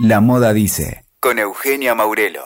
La 0.00 0.20
Moda 0.20 0.52
Dice, 0.52 1.04
con 1.18 1.40
Eugenia 1.40 1.92
Maurelo. 1.92 2.44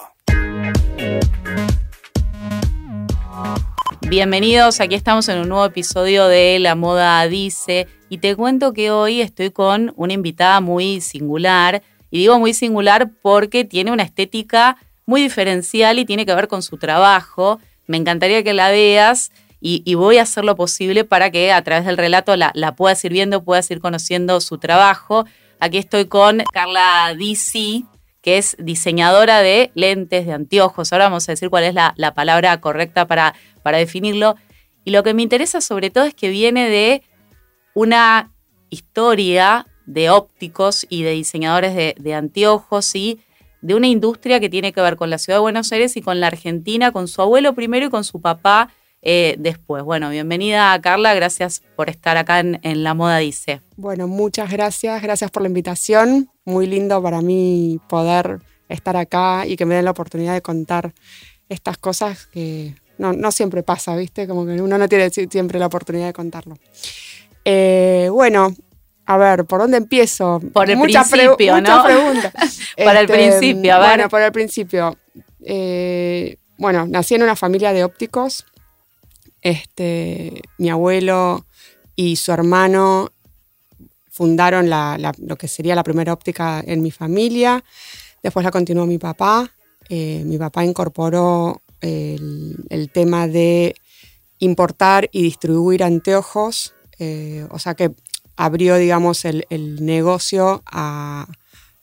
Bienvenidos, 4.09 4.81
aquí 4.81 4.95
estamos 4.95 5.29
en 5.29 5.39
un 5.39 5.51
nuevo 5.51 5.67
episodio 5.67 6.29
de 6.29 6.59
La 6.61 6.77
Moda 6.77 7.29
Dice 7.29 7.89
y 8.09 8.19
te 8.19 8.35
cuento 8.37 8.73
que 8.73 8.91
hoy 8.91 9.21
estoy 9.21 9.51
con 9.51 9.93
una 9.97 10.15
invitada 10.15 10.63
muy 10.63 11.03
singular 11.03 11.83
y 12.11 12.21
digo 12.21 12.39
muy 12.39 12.55
singular 12.55 13.11
porque 13.21 13.67
tiene 13.67 13.93
una 13.93 14.05
estética 14.05 14.79
muy 15.05 15.21
diferencial 15.21 15.99
y 15.99 16.07
tiene 16.07 16.25
que 16.25 16.35
ver 16.35 16.49
con 16.49 16.63
su 16.63 16.79
trabajo. 16.79 17.61
Me 17.87 17.99
encantaría 17.99 18.43
que 18.43 18.55
la 18.55 18.71
veas 18.71 19.31
y, 19.65 19.95
voy 19.95 20.19
a 20.19 20.23
hacer 20.23 20.45
lo 20.45 20.57
posible 20.57 21.05
para 21.05 21.31
que 21.31 21.53
a 21.53 21.63
través 21.63 21.85
del 21.85 21.97
relato 21.97 22.35
la, 22.37 22.75
puedas 22.77 23.05
ir 23.05 23.13
viendo, 23.13 23.45
puedas 23.45 23.71
ir 23.71 23.81
conociendo 23.81 24.41
su 24.41 24.59
trabajo. 24.59 25.25
Aquí 25.63 25.79
estoy 25.79 26.07
con 26.07 26.43
Carla 26.53 27.15
DC, 27.17 27.85
que 28.21 28.37
es 28.37 28.57
diseñadora 28.59 29.43
de 29.43 29.71
lentes, 29.77 30.27
de 30.27 30.33
anteojos. 30.33 30.93
Ahora 30.93 31.05
vamos 31.05 31.29
a 31.29 31.33
decir 31.33 31.51
cuál 31.51 31.63
es 31.63 31.73
la, 31.73 32.15
palabra 32.17 32.61
correcta 32.61 33.07
para, 33.07 33.37
para 33.63 33.79
definirlo. 33.79 34.35
Y 34.85 34.91
lo 34.91 35.05
que 35.05 35.15
me 35.15 35.23
interesa 35.23 35.61
sobre 35.61 35.91
todo 35.91 36.03
es 36.03 36.15
que 36.15 36.31
viene 36.31 36.69
de 36.69 37.05
una 37.75 38.33
historia 38.71 39.69
de 39.87 40.11
ópticos 40.11 40.85
y 40.89 41.05
de 41.05 41.13
diseñadores 41.13 41.77
de, 41.77 41.95
de, 41.97 42.15
anteojos 42.15 42.97
y 42.97 43.21
de 43.61 43.77
una 43.77 43.87
industria 43.87 44.41
que 44.41 44.51
tiene 44.51 44.73
que 44.73 44.81
ver 44.81 44.97
con 44.97 45.11
la 45.11 45.19
ciudad 45.19 45.37
de 45.37 45.43
Buenos 45.43 45.71
Aires 45.71 45.97
y 45.97 46.03
con 46.03 46.19
la 46.19 46.27
Argentina, 46.27 46.91
con 46.91 47.07
su 47.07 47.23
abuelo 47.23 47.55
primero 47.55 47.87
y 47.87 47.91
con 47.91 48.03
su 48.03 48.21
papá 48.21 48.71
eh, 49.03 49.35
después. 49.39 49.83
Bueno, 49.83 50.11
bienvenida 50.11 50.81
Carla, 50.81 51.13
gracias 51.15 51.63
por 51.75 51.91
estar 51.91 52.17
acá 52.17 52.39
en, 52.39 52.83
La 52.85 52.95
Moda 52.95 53.19
Dice. 53.19 53.61
Bueno, 53.77 54.07
muchas 54.07 54.51
gracias, 54.51 55.03
gracias 55.03 55.31
por 55.31 55.43
la 55.43 55.49
invitación. 55.49 56.31
Muy 56.45 56.69
lindo 56.69 57.03
para 57.03 57.21
mí 57.21 57.81
poder 57.89 58.39
estar 58.69 58.97
acá 58.97 59.45
y 59.47 59.57
que 59.57 59.67
me 59.67 59.75
den 59.75 59.85
la 59.85 59.91
oportunidad 59.91 60.35
de 60.35 60.41
contar 60.41 60.95
estas 61.49 61.79
cosas 61.79 62.27
que 62.27 62.77
no, 62.99 63.33
siempre 63.33 63.65
pasa, 63.65 63.97
¿viste? 63.97 64.29
Como 64.29 64.47
que 64.47 64.63
uno 64.63 64.79
no 64.79 64.89
tiene 64.89 65.11
siempre 65.11 65.59
la 65.59 65.67
oportunidad 65.67 66.07
de 66.07 66.13
contarlo. 66.13 66.57
Eh, 67.45 68.09
bueno, 68.13 68.55
a 69.07 69.17
ver, 69.17 69.45
¿por 69.45 69.61
dónde 69.61 69.79
empiezo? 69.79 70.41
Por 70.53 70.71
el 70.71 70.81
principio, 70.81 71.61
¿no? 71.61 71.83
preguntas. 71.83 72.33
Para 72.77 73.01
el 73.01 73.11
este, 73.11 73.15
principio, 73.15 73.75
a 73.75 73.79
ver. 73.79 73.89
Bueno, 73.89 74.09
por 74.09 74.23
el 74.23 74.31
principio. 74.31 74.97
Eh, 75.45 76.37
bueno, 76.57 76.87
nací 76.87 77.17
en 77.17 77.25
una 77.25 77.35
familia 77.35 77.73
de 77.73 77.83
ópticos. 77.83 78.47
Este, 79.43 80.43
mi 80.59 80.71
abuelo 80.71 81.45
y 81.97 82.17
su 82.17 82.33
hermano 82.33 83.11
fundaron 84.11 84.71
lo 84.71 85.37
que 85.37 85.49
sería 85.49 85.75
la 85.75 85.83
primera 85.83 86.13
óptica 86.13 86.63
en 86.65 86.83
mi 86.83 86.91
familia. 86.91 87.65
Después 88.23 88.45
la 88.45 88.51
continuó 88.51 88.87
mi 88.87 88.99
papá. 88.99 89.51
Eh, 89.89 90.23
mi 90.25 90.39
papá 90.39 90.65
incorporó 90.65 91.61
el, 91.81 92.91
tema 92.93 93.27
de 93.27 93.75
importar 94.39 95.09
y 95.13 95.23
distribuir 95.23 95.83
anteojos. 95.83 96.75
Eh, 96.99 97.47
o 97.51 97.59
sea 97.59 97.75
que 97.75 97.93
abrió, 98.37 98.77
digamos, 98.77 99.25
el, 99.25 99.45
negocio 99.85 100.63
a, 100.67 101.27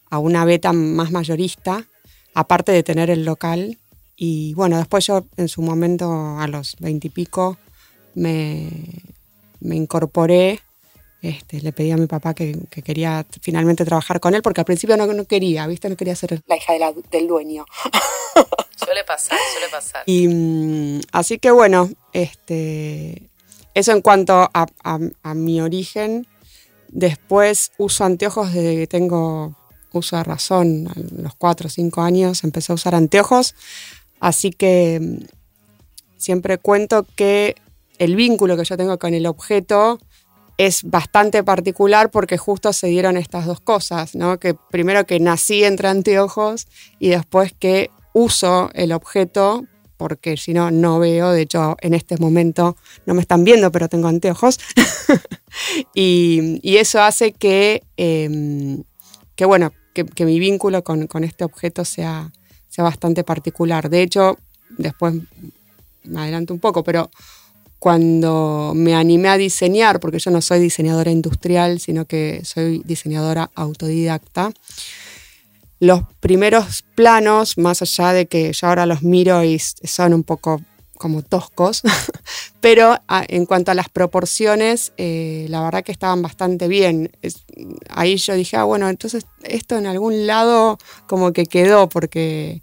a, 0.10 0.20
una 0.20 0.46
beta 0.46 0.72
más 0.72 1.12
mayorista, 1.12 1.86
aparte 2.34 2.72
de 2.72 2.84
tener 2.84 3.10
el 3.10 3.26
local. 3.26 3.78
Y 4.22 4.54
bueno, 4.54 4.78
después 4.78 5.06
yo 5.06 5.26
en 5.38 5.48
su 5.48 5.62
momento, 5.62 6.38
a 6.38 6.46
los 6.50 6.76
veintipico, 6.80 7.58
me, 8.16 8.70
me 9.62 9.78
incorporé. 9.78 10.60
Este, 11.22 11.62
le 11.62 11.72
pedí 11.72 11.92
a 11.92 11.98
mi 11.98 12.06
papá 12.06 12.34
que, 12.34 12.58
quería 12.84 13.26
finalmente 13.42 13.86
trabajar 13.86 14.20
con 14.20 14.36
él, 14.36 14.42
porque 14.42 14.60
al 14.60 14.66
principio 14.66 14.98
no, 14.98 15.06
no 15.06 15.24
quería, 15.24 15.68
¿viste? 15.68 15.88
No 15.88 15.96
quería 15.96 16.18
ser 16.18 16.42
la 16.48 16.58
hija 16.58 16.74
del 17.10 17.28
dueño. 17.30 17.66
Suele 18.76 19.06
pasar, 19.06 19.38
suele 19.54 19.70
pasar. 19.72 20.04
Y 20.06 20.28
mm, 20.28 21.02
así 21.14 21.40
que 21.40 21.52
bueno, 21.52 21.90
este, 22.12 23.30
eso 23.74 23.94
en 23.94 24.02
cuanto 24.02 24.50
a, 24.54 24.68
a, 24.84 25.34
mi 25.34 25.62
origen. 25.62 26.28
Después 26.90 27.72
uso 27.78 28.04
anteojos 28.04 28.52
desde 28.52 28.76
que 28.76 28.88
tengo 28.88 29.56
uso 29.92 30.18
de 30.18 30.24
razón, 30.24 30.88
a 30.88 31.22
los 31.22 31.36
cuatro 31.36 31.68
o 31.68 31.70
cinco 31.70 32.02
años 32.02 32.44
empecé 32.44 32.72
a 32.72 32.76
usar 32.76 32.96
anteojos. 32.96 33.56
Así 34.20 34.52
que 34.52 35.00
mm, 35.02 35.26
siempre 36.18 36.58
cuento 36.58 37.06
que 37.16 37.56
el 37.98 38.16
vínculo 38.16 38.58
que 38.58 38.66
yo 38.66 38.78
tengo 38.78 38.98
con 38.98 39.14
el 39.14 39.26
objeto 39.26 40.00
es 40.58 40.84
bastante 40.84 41.44
particular 41.44 42.12
porque 42.12 42.38
justo 42.38 42.74
se 42.74 42.88
dieron 42.88 43.16
estas 43.16 43.46
dos 43.46 43.62
cosas, 43.62 44.16
¿no? 44.16 44.40
Que 44.40 44.54
primero 44.54 45.06
que 45.06 45.20
nací 45.20 45.64
entre 45.64 45.88
anteojos 45.88 46.68
y 47.00 47.10
después 47.10 47.54
que 47.58 47.92
uso 48.14 48.70
el 48.74 48.92
objeto 48.92 49.66
porque 50.00 50.38
si 50.38 50.54
no, 50.54 50.72
no 50.72 50.98
veo. 50.98 51.32
De 51.32 51.42
hecho, 51.42 51.76
en 51.82 51.94
este 51.94 52.18
momento 52.18 52.78
no 53.06 53.14
me 53.14 53.22
están 53.22 53.44
viendo, 53.44 53.70
pero 53.70 53.90
tengo 53.90 54.08
anteojos. 54.08 54.58
y, 55.94 56.62
eso 56.64 57.02
hace 57.02 57.34
que, 57.34 57.84
em, 57.98 58.84
que 59.36 59.44
bueno, 59.44 59.74
que, 59.94 60.26
mi 60.26 60.40
vínculo 60.40 60.86
con, 60.86 61.08
con, 61.08 61.26
este 61.26 61.44
objeto 61.44 61.84
sea, 61.84 62.32
sea 62.80 62.84
bastante 62.84 63.26
particular. 63.26 63.90
De 63.90 64.02
hecho, 64.02 64.38
después 64.78 65.14
me 66.06 66.22
adelanto 66.22 66.54
un 66.54 66.62
poco, 66.62 66.82
pero 66.82 67.10
cuando 67.78 68.72
me 68.74 68.96
animé 68.96 69.28
a 69.28 69.38
diseñar, 69.38 70.00
porque 70.00 70.20
yo 70.20 70.32
no 70.32 70.42
soy 70.42 70.60
diseñadora 70.60 71.12
industrial, 71.12 71.80
sino 71.82 72.06
que 72.06 72.42
soy 72.46 72.82
diseñadora 72.86 73.52
autodidacta, 73.54 74.52
los 75.82 76.02
primeros 76.22 76.84
planos, 76.96 77.58
más 77.58 77.82
allá 77.82 78.14
de 78.14 78.28
que 78.28 78.54
yo 78.54 78.68
ahora 78.68 78.86
los 78.86 79.02
miro 79.02 79.44
y 79.44 79.60
son 79.60 80.14
un 80.14 80.24
poco 80.24 80.62
como 80.98 81.22
toscos, 81.22 81.82
pero 82.62 82.98
en 83.10 83.46
cuanto 83.46 83.72
a 83.72 83.74
las 83.74 83.90
proporciones, 83.90 84.92
eh, 84.98 85.48
la 85.50 85.64
verdad 85.64 85.84
que 85.84 85.94
estaban 85.94 86.22
bastante 86.22 86.68
bien. 86.68 87.12
ahí 87.90 88.18
yo 88.18 88.36
dije, 88.36 88.58
ah, 88.58 88.64
bueno, 88.64 88.90
entonces 88.90 89.26
esto 89.44 89.78
en 89.78 89.88
algún 89.88 90.28
lado 90.28 90.78
como 91.08 91.32
que 91.32 91.46
quedó, 91.46 91.88
porque 91.88 92.62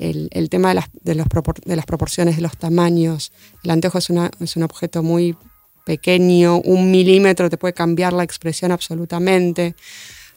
el, 0.00 0.48
tema 0.48 0.70
de 0.70 0.74
las, 0.76 0.86
de, 1.02 1.14
las 1.14 1.86
proporciones, 1.86 2.36
de 2.36 2.42
los 2.42 2.56
tamaños, 2.56 3.32
el 3.62 3.70
anteojo 3.70 3.98
es, 3.98 4.08
es 4.40 4.56
un 4.56 4.62
objeto 4.62 5.02
muy 5.02 5.36
pequeño, 5.84 6.58
un 6.60 6.90
milímetro 6.90 7.50
te 7.50 7.58
puede 7.58 7.74
cambiar 7.74 8.12
la 8.12 8.24
expresión 8.24 8.72
absolutamente. 8.72 9.74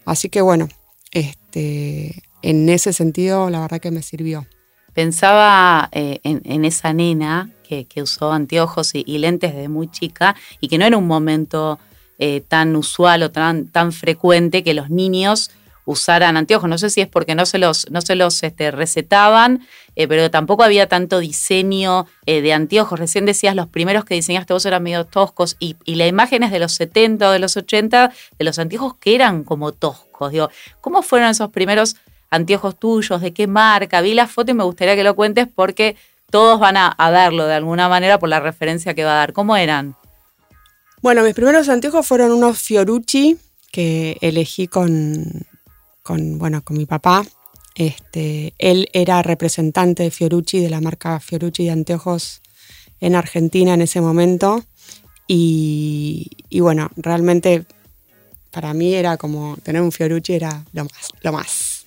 Así 0.05 0.29
que 0.29 0.41
bueno, 0.41 0.67
este, 1.11 2.23
en 2.41 2.69
ese 2.69 2.91
sentido 2.93 3.49
la 3.49 3.61
verdad 3.61 3.79
que 3.79 3.91
me 3.91 4.01
sirvió. 4.01 4.45
Pensaba 4.93 5.89
eh, 5.91 6.19
en, 6.23 6.65
esa 6.65 6.93
nena 6.93 7.49
que, 7.67 7.87
usó 8.03 8.31
anteojos 8.31 8.93
y, 8.93 9.17
lentes 9.17 9.55
desde 9.55 9.69
muy 9.69 9.89
chica 9.89 10.35
y 10.59 10.67
que 10.67 10.77
no 10.77 10.85
era 10.85 10.97
un 10.97 11.07
momento 11.07 11.79
eh, 12.19 12.41
tan 12.47 12.75
usual 12.75 13.23
o 13.23 13.31
tan, 13.31 13.67
tan 13.69 13.91
frecuente 13.91 14.63
que 14.63 14.75
los 14.75 14.91
niños 14.91 15.49
usaran 15.85 16.37
anteojos. 16.37 16.69
No 16.69 16.77
sé 16.77 16.89
si 16.89 17.01
es 17.01 17.07
porque 17.07 17.35
no 17.35 17.45
se 17.45 17.57
los, 17.57 17.89
no 17.91 18.01
se 18.01 18.15
los 18.15 18.41
este, 18.43 18.71
recetaban, 18.71 19.65
eh, 19.95 20.07
pero 20.07 20.31
tampoco 20.31 20.63
había 20.63 20.87
tanto 20.87 21.19
diseño 21.19 22.07
de 22.25 22.53
anteojos. 22.53 22.99
Recién 22.99 23.25
decías, 23.25 23.55
los 23.55 23.67
primeros 23.67 24.05
que 24.05 24.15
diseñaste 24.15 24.53
vos 24.53 24.65
eran 24.65 24.83
medio 24.83 25.05
toscos 25.05 25.55
y, 25.59 25.75
y 25.85 25.95
la 25.95 26.07
imagen 26.07 26.43
es 26.43 26.51
de 26.51 26.59
los 26.59 26.73
70 26.73 27.29
o 27.29 27.31
de 27.31 27.39
los 27.39 27.57
80 27.57 28.11
de 28.37 28.45
los 28.45 28.57
anteojos 28.59 28.95
que 28.95 29.15
eran 29.15 29.43
como 29.43 29.71
toscos. 29.71 30.31
Digo, 30.31 30.49
¿cómo 30.81 31.01
fueron 31.03 31.29
esos 31.29 31.49
primeros 31.49 31.95
anteojos 32.33 32.77
tuyos, 32.77 33.21
de 33.21 33.31
qué 33.31 33.47
marca. 33.47 34.01
Vi 34.01 34.13
la 34.13 34.27
foto 34.27 34.51
y 34.51 34.53
me 34.55 34.63
gustaría 34.63 34.95
que 34.95 35.03
lo 35.03 35.15
cuentes 35.15 35.47
porque 35.53 35.95
todos 36.31 36.59
van 36.59 36.77
a, 36.77 36.95
verlo 37.11 37.45
de 37.45 37.53
alguna 37.53 37.87
manera 37.87 38.17
por 38.17 38.27
la 38.27 38.39
referencia 38.39 38.95
que 38.95 39.03
va 39.03 39.11
a 39.11 39.17
dar. 39.17 39.33
¿Cómo 39.33 39.55
eran? 39.55 39.95
Bueno, 41.01 41.21
mis 41.21 41.35
primeros 41.35 41.69
anteojos 41.69 42.07
fueron 42.07 42.31
unos 42.31 42.57
Fiorucci 42.59 43.37
que 43.71 44.17
elegí 44.21 44.67
con, 44.67 45.45
con, 46.03 46.37
bueno, 46.37 46.61
con 46.63 46.77
mi 46.77 46.85
papá. 46.85 47.25
Este, 47.75 48.53
él 48.59 48.87
era 48.93 49.23
representante 49.23 50.03
de 50.03 50.11
Fiorucci, 50.11 50.59
de 50.59 50.69
la 50.69 50.81
marca 50.81 51.19
Fiorucci 51.19 51.65
de 51.65 51.71
anteojos 51.71 52.41
en 52.99 53.15
Argentina 53.15 53.73
en 53.73 53.81
ese 53.81 54.01
momento. 54.01 54.63
Y, 55.27 56.29
y, 56.49 56.59
bueno, 56.59 56.91
realmente 56.97 57.65
para 58.51 58.73
mí 58.73 58.93
era 58.93 59.17
como 59.17 59.57
tener 59.63 59.81
un 59.81 59.91
Fiorucci 59.91 60.33
era 60.33 60.63
lo 60.73 60.83
más, 60.83 61.09
lo 61.21 61.31
más 61.31 61.83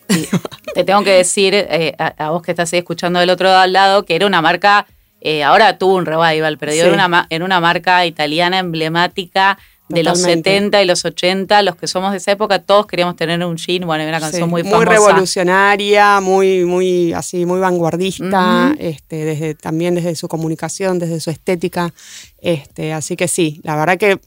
te 0.75 0.85
tengo 0.85 1.02
que 1.02 1.12
decir 1.12 1.55
eh, 1.55 1.94
a, 1.99 2.31
vos 2.31 2.43
que 2.43 2.52
estás 2.52 2.73
ahí 2.73 2.79
escuchando 2.81 3.19
del 3.19 3.31
otro 3.31 3.67
lado 3.67 4.05
que 4.05 4.14
era 4.14 4.26
una 4.26 4.43
marca, 4.43 4.87
eh, 5.20 5.43
ahora 5.43 5.79
tuvo 5.79 5.94
un 5.94 6.06
revival, 6.06 6.58
pero 6.58 6.73
era, 6.73 6.93
una, 6.93 7.26
una 7.31 7.61
marca 7.61 8.06
italiana 8.06 8.58
emblemática 8.58 9.58
de 9.88 10.03
los 10.03 10.21
70 10.21 10.83
y 10.83 10.87
los 10.87 11.05
80, 11.05 11.62
los 11.62 11.77
que 11.77 11.87
somos 11.87 12.11
de 12.12 12.19
esa 12.19 12.33
época, 12.33 12.61
todos 12.61 12.87
queríamos 12.87 13.17
tener 13.17 13.44
un 13.44 13.56
jean, 13.56 13.87
bueno, 13.87 14.06
una 14.06 14.21
canción 14.21 14.49
muy 14.50 14.62
famosa. 14.62 14.79
Muy 14.79 14.87
revolucionaria, 14.87 16.21
muy, 16.21 16.65
muy 16.65 17.12
así, 17.12 17.47
muy 17.47 17.61
vanguardista, 17.61 18.75
este, 18.79 19.25
desde, 19.25 19.55
también 19.55 19.94
desde 19.94 20.17
su 20.17 20.29
comunicación, 20.29 20.99
desde 20.99 21.21
su 21.21 21.31
estética. 21.31 21.93
Este, 22.38 22.93
así 22.93 23.17
que 23.17 23.29
sí, 23.29 23.61
la 23.62 23.77
verdad 23.77 23.97
que 23.99 24.21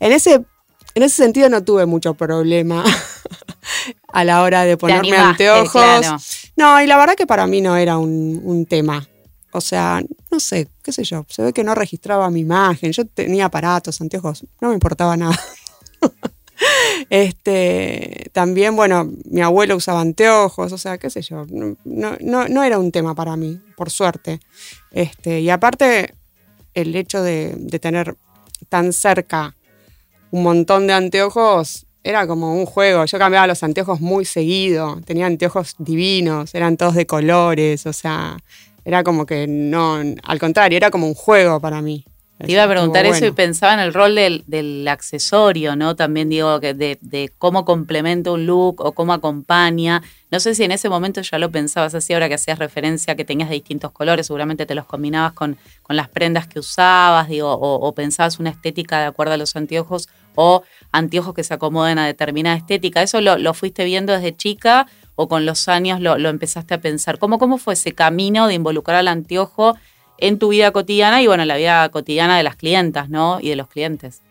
en 0.00 0.12
ese, 0.12 0.34
en 0.94 1.02
ese 1.02 1.16
sentido 1.16 1.48
no 1.48 1.64
tuve 1.64 1.86
mucho 1.86 2.14
problema. 2.14 2.84
a 4.08 4.24
la 4.24 4.42
hora 4.42 4.64
de 4.64 4.76
ponerme 4.76 5.16
anteojos. 5.16 6.06
No, 6.56 6.80
y 6.80 6.86
la 6.86 6.96
verdad 6.96 7.14
que 7.14 7.26
para 7.26 7.46
mí 7.46 7.60
no 7.60 7.76
era 7.76 7.98
un, 7.98 8.66
tema. 8.68 9.06
O 9.52 9.60
sea, 9.60 10.02
no 10.30 10.40
sé, 10.40 10.68
qué 10.86 10.92
sé 10.92 11.02
yo, 11.02 11.26
se 11.28 11.42
ve 11.42 11.52
que 11.52 11.64
no 11.64 11.74
registraba 11.74 12.30
mi 12.30 12.40
imagen, 12.40 12.92
yo 12.92 13.04
tenía 13.04 13.46
aparatos, 13.46 14.00
anteojos, 14.00 14.46
no 14.60 14.68
me 14.68 14.74
importaba 14.74 15.16
nada. 15.16 15.36
este, 17.10 18.30
también, 18.32 18.76
bueno, 18.76 19.10
mi 19.24 19.40
abuelo 19.40 19.74
usaba 19.74 20.00
anteojos, 20.00 20.72
o 20.72 20.78
sea, 20.78 20.96
qué 20.96 21.10
sé 21.10 21.22
yo, 21.22 21.44
no, 21.50 22.16
no, 22.20 22.62
era 22.62 22.78
un 22.78 22.92
tema 22.92 23.16
para 23.16 23.36
mí, 23.36 23.60
por 23.76 23.90
suerte. 23.90 24.38
Este, 24.92 25.40
y 25.40 25.50
aparte, 25.50 26.14
el 26.72 26.94
hecho 26.94 27.20
de, 27.20 27.56
de 27.58 27.80
tener 27.80 28.16
tan 28.68 28.92
cerca 28.92 29.56
un 30.30 30.44
montón 30.44 30.86
de 30.86 30.92
anteojos 30.92 31.86
era 32.04 32.28
como 32.28 32.54
un 32.54 32.64
juego. 32.64 33.06
Yo 33.06 33.18
cambiaba 33.18 33.48
los 33.48 33.64
anteojos 33.64 34.00
muy 34.00 34.24
seguido, 34.24 35.00
tenía 35.04 35.26
anteojos 35.26 35.74
divinos, 35.78 36.54
eran 36.54 36.76
todos 36.76 36.94
de 36.94 37.06
colores, 37.06 37.86
o 37.86 37.92
sea, 37.92 38.36
era 38.86 39.02
como 39.02 39.26
que 39.26 39.48
no, 39.48 40.00
al 40.22 40.38
contrario, 40.38 40.76
era 40.76 40.92
como 40.92 41.08
un 41.08 41.14
juego 41.14 41.60
para 41.60 41.82
mí. 41.82 42.04
Te 42.38 42.52
iba 42.52 42.62
a 42.62 42.68
preguntar 42.68 43.04
eso 43.04 43.26
y 43.26 43.32
pensaba 43.32 43.74
en 43.74 43.80
el 43.80 43.92
rol 43.92 44.14
del, 44.14 44.86
accesorio, 44.88 45.74
¿no? 45.74 45.96
También 45.96 46.28
digo 46.28 46.60
que 46.60 46.72
de, 46.74 47.32
cómo 47.38 47.64
complementa 47.64 48.30
un 48.30 48.46
look 48.46 48.80
o 48.80 48.92
cómo 48.92 49.12
acompaña. 49.12 50.02
No 50.30 50.38
sé 50.38 50.54
si 50.54 50.62
en 50.62 50.70
ese 50.70 50.88
momento 50.88 51.20
ya 51.20 51.38
lo 51.38 51.50
pensabas 51.50 51.96
así, 51.96 52.12
ahora 52.12 52.28
que 52.28 52.34
hacías 52.34 52.60
referencia 52.60 53.16
que 53.16 53.24
tenías 53.24 53.48
de 53.48 53.54
distintos 53.56 53.90
colores, 53.90 54.26
seguramente 54.28 54.66
te 54.66 54.76
los 54.76 54.84
combinabas 54.84 55.32
con, 55.32 55.56
con 55.82 55.96
las 55.96 56.08
prendas 56.08 56.46
que 56.46 56.60
usabas, 56.60 57.28
digo, 57.28 57.52
o, 57.52 57.92
pensabas 57.92 58.38
una 58.38 58.50
estética 58.50 59.00
de 59.00 59.06
acuerdo 59.06 59.32
a 59.32 59.36
los 59.36 59.56
anteojos 59.56 60.08
o 60.36 60.62
anteojos 60.92 61.34
que 61.34 61.42
se 61.42 61.54
acomoden 61.54 61.98
a 61.98 62.06
determinada 62.06 62.56
estética. 62.56 63.02
¿Eso 63.02 63.20
lo, 63.20 63.54
fuiste 63.54 63.84
viendo 63.84 64.12
desde 64.12 64.36
chica 64.36 64.86
o 65.16 65.28
con 65.28 65.44
los 65.44 65.68
años 65.68 66.00
lo, 66.00 66.16
empezaste 66.28 66.74
a 66.74 66.80
pensar? 66.80 67.18
¿Cómo, 67.18 67.38
¿Cómo 67.38 67.58
fue 67.58 67.74
ese 67.74 67.92
camino 67.92 68.46
de 68.46 68.54
involucrar 68.54 68.96
al 68.96 69.08
anteojo? 69.08 69.76
en 70.18 70.38
tu 70.38 70.48
vida 70.48 70.70
cotidiana 70.70 71.22
y 71.22 71.26
bueno, 71.26 71.42
en 71.42 71.48
la 71.48 71.56
vida 71.56 71.88
cotidiana 71.90 72.36
de 72.36 72.42
las 72.42 72.56
clientas, 72.56 73.10
¿no? 73.10 73.38
Y 73.40 73.50
de 73.50 73.56
los 73.56 73.68
clientes. 73.68 74.22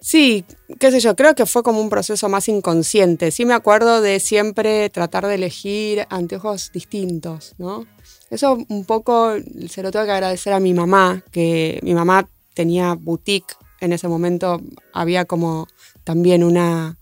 Sí, 0.00 0.44
qué 0.78 0.90
sé 0.90 1.00
yo, 1.00 1.14
creo 1.14 1.34
que 1.34 1.44
fue 1.44 1.62
como 1.62 1.80
un 1.80 1.90
proceso 1.90 2.28
más 2.28 2.48
inconsciente. 2.48 3.30
Sí 3.30 3.44
me 3.44 3.52
acuerdo 3.52 4.00
de 4.00 4.18
siempre 4.18 4.88
tratar 4.88 5.26
de 5.26 5.34
elegir 5.34 6.06
anteojos 6.08 6.72
distintos, 6.72 7.54
¿no? 7.58 7.86
Eso 8.30 8.58
un 8.68 8.84
poco 8.86 9.34
se 9.68 9.82
lo 9.82 9.90
tengo 9.90 10.06
que 10.06 10.12
agradecer 10.12 10.54
a 10.54 10.60
mi 10.60 10.72
mamá, 10.72 11.22
que 11.30 11.80
mi 11.82 11.94
mamá 11.94 12.26
tenía 12.54 12.94
boutique 12.94 13.54
en 13.80 13.92
ese 13.92 14.08
momento, 14.08 14.60
había 14.92 15.24
como 15.24 15.66
también 16.04 16.44
una, 16.44 16.96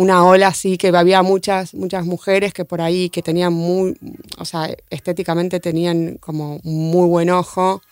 una 0.00 0.24
ola 0.24 0.48
así 0.48 0.78
que 0.78 0.88
había 0.88 1.22
muchas, 1.22 1.74
muchas 1.74 2.06
mujeres 2.06 2.54
que 2.54 2.64
por 2.64 2.80
ahí 2.80 3.10
que 3.10 3.22
tenían 3.22 3.52
muy, 3.52 3.94
o 4.38 4.46
sea, 4.46 4.74
estéticamente 4.88 5.60
tenían 5.60 6.16
como 6.16 6.58
muy 6.64 7.06
buen 7.06 7.28
ojo. 7.28 7.82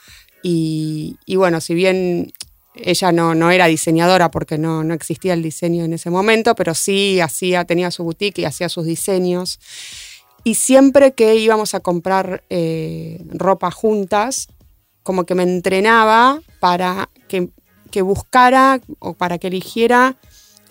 Y, 0.42 1.18
bueno, 1.36 1.60
si 1.60 1.74
bien 1.74 2.32
ella 2.74 3.12
no, 3.12 3.34
no 3.34 3.50
era 3.50 3.66
diseñadora 3.66 4.30
porque 4.30 4.56
no, 4.56 4.82
no, 4.84 4.94
existía 4.94 5.34
el 5.34 5.42
diseño 5.42 5.84
en 5.84 5.92
ese 5.92 6.08
momento, 6.08 6.54
pero 6.54 6.74
sí 6.74 7.20
hacía, 7.20 7.66
tenía 7.66 7.90
su 7.90 8.04
boutique 8.04 8.40
y 8.40 8.44
hacía 8.46 8.70
sus 8.70 8.86
diseños. 8.86 9.60
Y 10.44 10.54
siempre 10.54 11.12
que 11.12 11.34
íbamos 11.34 11.74
a 11.74 11.80
comprar 11.80 12.42
eh, 12.48 13.20
ropa 13.28 13.70
juntas, 13.70 14.48
como 15.02 15.24
que 15.24 15.34
me 15.34 15.42
entrenaba 15.42 16.40
para 16.60 17.10
que, 17.28 17.50
que 17.90 18.00
buscara 18.00 18.80
o 18.98 19.12
para 19.12 19.36
que 19.36 19.48
eligiera 19.48 20.16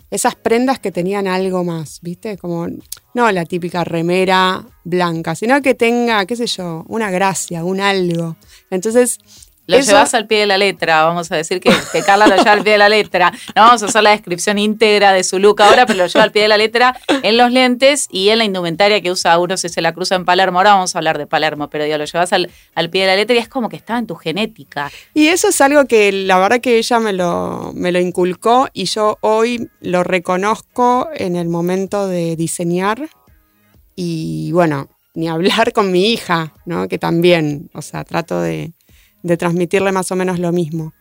esas 0.10 0.36
prendas 0.36 0.80
que 0.80 0.92
tenían 0.92 1.28
algo 1.28 1.64
más, 1.64 2.00
¿viste? 2.02 2.38
Como 2.38 2.68
no 3.14 3.32
la 3.32 3.46
típica 3.46 3.84
remera 3.84 4.66
blanca, 4.84 5.36
sino 5.36 5.62
que 5.62 5.74
tenga, 5.74 6.26
qué 6.26 6.36
sé 6.36 6.48
yo, 6.48 6.86
una 6.88 7.10
gracia, 7.12 7.64
un 7.64 7.82
algo. 7.82 8.38
Entonces, 8.70 9.20
lo 9.68 9.80
llevas 9.80 10.14
al 10.14 10.28
pie 10.28 10.40
de 10.40 10.46
la 10.48 10.58
letra, 10.58 11.04
vamos 11.04 11.32
a 11.32 11.36
decir 11.36 11.60
que, 11.60 11.72
Carla 12.06 12.28
lo 12.28 12.38
lleva 12.38 12.54
al 12.54 12.64
pie 12.64 12.74
de 12.74 12.78
la 12.78 12.90
letra. 12.90 13.32
No 13.56 13.64
vamos 13.64 13.84
a 13.84 13.88
hacer 13.88 14.02
la 14.02 14.12
descripción 14.12 14.58
íntegra 14.58 15.12
de 15.12 15.24
su 15.24 15.40
look 15.40 15.62
ahora, 15.62 15.86
pero 15.86 16.00
lo 16.00 16.08
lleva 16.08 16.24
al 16.24 16.32
pie 16.32 16.44
de 16.44 16.48
la 16.48 16.58
letra 16.58 16.98
en 17.22 17.38
los 17.38 17.52
lentes 17.52 18.08
y 18.10 18.30
en 18.30 18.38
la 18.38 18.46
indumentaria 18.46 19.02
que 19.02 19.12
usa 19.12 19.38
uno 19.38 19.58
si 19.58 19.70
se 19.70 19.82
la 19.82 19.94
cruza 19.94 20.16
en 20.16 20.26
Palermo. 20.26 20.60
Ahora 20.60 20.74
vamos 20.76 20.96
a 20.96 21.00
hablar 21.00 21.18
de 21.18 21.28
Palermo, 21.28 21.70
pero 21.70 21.84
digo, 21.84 21.98
lo 21.98 22.06
llevas 22.06 22.32
al, 22.34 22.50
pie 22.90 23.02
de 23.02 23.08
la 23.08 23.16
letra 23.16 23.36
y 23.36 23.40
es 23.40 23.50
como 23.50 23.68
que 23.68 23.76
estaba 23.76 24.00
en 24.00 24.08
tu 24.08 24.16
genética. 24.16 24.90
Y 25.14 25.28
eso 25.28 25.50
es 25.50 25.60
algo 25.60 25.86
que 25.86 26.12
la 26.12 26.40
verdad 26.40 26.62
que 26.62 26.78
ella 26.78 27.00
me 27.00 27.12
lo, 27.14 27.72
me 27.76 27.92
lo 27.92 28.00
inculcó 28.00 28.70
y 28.72 28.86
yo 28.86 29.18
hoy 29.22 29.70
lo 29.82 30.04
reconozco 30.04 31.10
en 31.14 31.36
el 31.36 31.50
momento 31.50 32.08
de 32.08 32.36
diseñar 32.36 33.10
y 33.96 34.52
bueno, 34.54 34.88
ni 35.18 35.28
hablar 35.28 35.74
con 35.74 35.92
mi 35.92 36.14
hija, 36.14 36.54
¿no? 36.66 36.88
Que 36.88 37.00
también, 37.00 37.72
o 37.74 37.82
sea, 37.82 38.04
trato 38.04 38.40
de 38.40 38.74
de 39.28 39.38
transmitirle 39.38 39.92
más 39.92 40.12
o 40.12 40.16
menos 40.16 40.40
lo 40.40 40.52
mismo. 40.52 40.94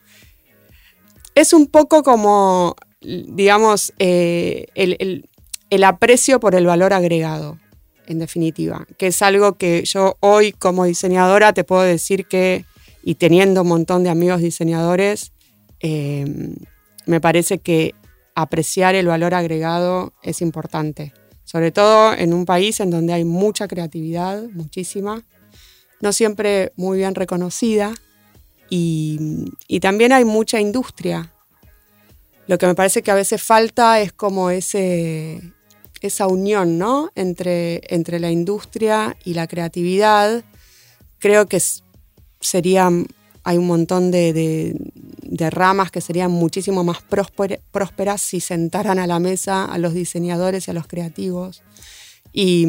Es 1.34 1.52
un 1.52 1.66
poco 1.66 2.02
como, 2.02 2.76
digamos, 3.00 3.92
eh, 3.98 4.66
el, 4.74 5.84
aprecio 5.84 6.40
por 6.40 6.54
el 6.54 6.66
valor 6.66 6.92
agregado, 6.92 7.58
en 8.06 8.18
definitiva, 8.18 8.86
que 8.98 9.08
es 9.08 9.20
algo 9.22 9.56
que 9.56 9.84
yo 9.84 10.16
hoy 10.20 10.52
como 10.52 10.84
diseñadora 10.84 11.52
te 11.52 11.64
puedo 11.64 11.82
decir 11.82 12.26
que, 12.26 12.64
y 13.02 13.16
teniendo 13.16 13.62
un 13.62 13.68
montón 13.68 14.02
de 14.02 14.10
amigos 14.10 14.40
diseñadores, 14.40 15.32
eh, 15.80 16.54
me 17.04 17.20
parece 17.20 17.58
que 17.58 17.94
apreciar 18.34 18.94
el 18.94 19.06
valor 19.06 19.34
agregado 19.34 20.12
es 20.22 20.40
importante, 20.40 21.12
sobre 21.44 21.72
todo 21.72 22.14
en 22.14 22.32
un 22.32 22.44
país 22.44 22.80
en 22.80 22.90
donde 22.90 23.12
hay 23.12 23.24
mucha 23.24 23.68
creatividad, 23.68 24.42
muchísima, 24.52 25.22
no 26.00 26.12
siempre 26.12 26.72
muy 26.76 26.98
bien 26.98 27.14
reconocida, 27.14 27.94
y, 28.68 29.80
también 29.80 30.12
hay 30.12 30.24
mucha 30.24 30.60
industria. 30.60 31.32
Lo 32.46 32.58
que 32.58 32.66
me 32.66 32.74
parece 32.74 33.02
que 33.02 33.10
a 33.10 33.14
veces 33.14 33.42
falta 33.42 34.00
es 34.00 34.12
como 34.12 34.50
ese, 34.50 35.40
esa 36.00 36.26
unión 36.26 36.78
¿no? 36.78 37.10
entre, 37.14 37.82
entre 37.94 38.20
la 38.20 38.30
industria 38.30 39.16
y 39.24 39.34
la 39.34 39.46
creatividad. 39.46 40.44
Creo 41.18 41.46
que 41.46 41.60
sería, 42.40 42.90
hay 43.42 43.56
un 43.56 43.66
montón 43.66 44.10
de, 44.10 44.76
ramas 45.50 45.90
que 45.90 46.00
serían 46.00 46.30
muchísimo 46.30 46.84
más 46.84 46.98
prósperas 47.02 48.20
si 48.20 48.40
sentaran 48.40 48.98
a 48.98 49.06
la 49.06 49.18
mesa 49.18 49.64
a 49.64 49.78
los 49.78 49.92
diseñadores 49.92 50.66
y 50.66 50.70
a 50.70 50.74
los 50.74 50.86
creativos. 50.86 51.62
Y, 52.32 52.66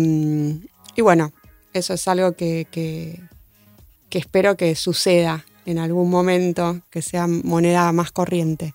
bueno, 0.97 1.33
eso 1.73 1.93
es 1.93 2.07
algo 2.07 2.33
que, 2.33 2.67
que 2.71 4.17
espero 4.17 4.57
que 4.57 4.75
suceda 4.75 5.45
en 5.67 5.79
algún 5.79 6.09
momento, 6.09 6.81
que 6.89 7.01
sea 7.01 7.27
moneda 7.27 7.91
más 7.91 8.11
corriente. 8.11 8.73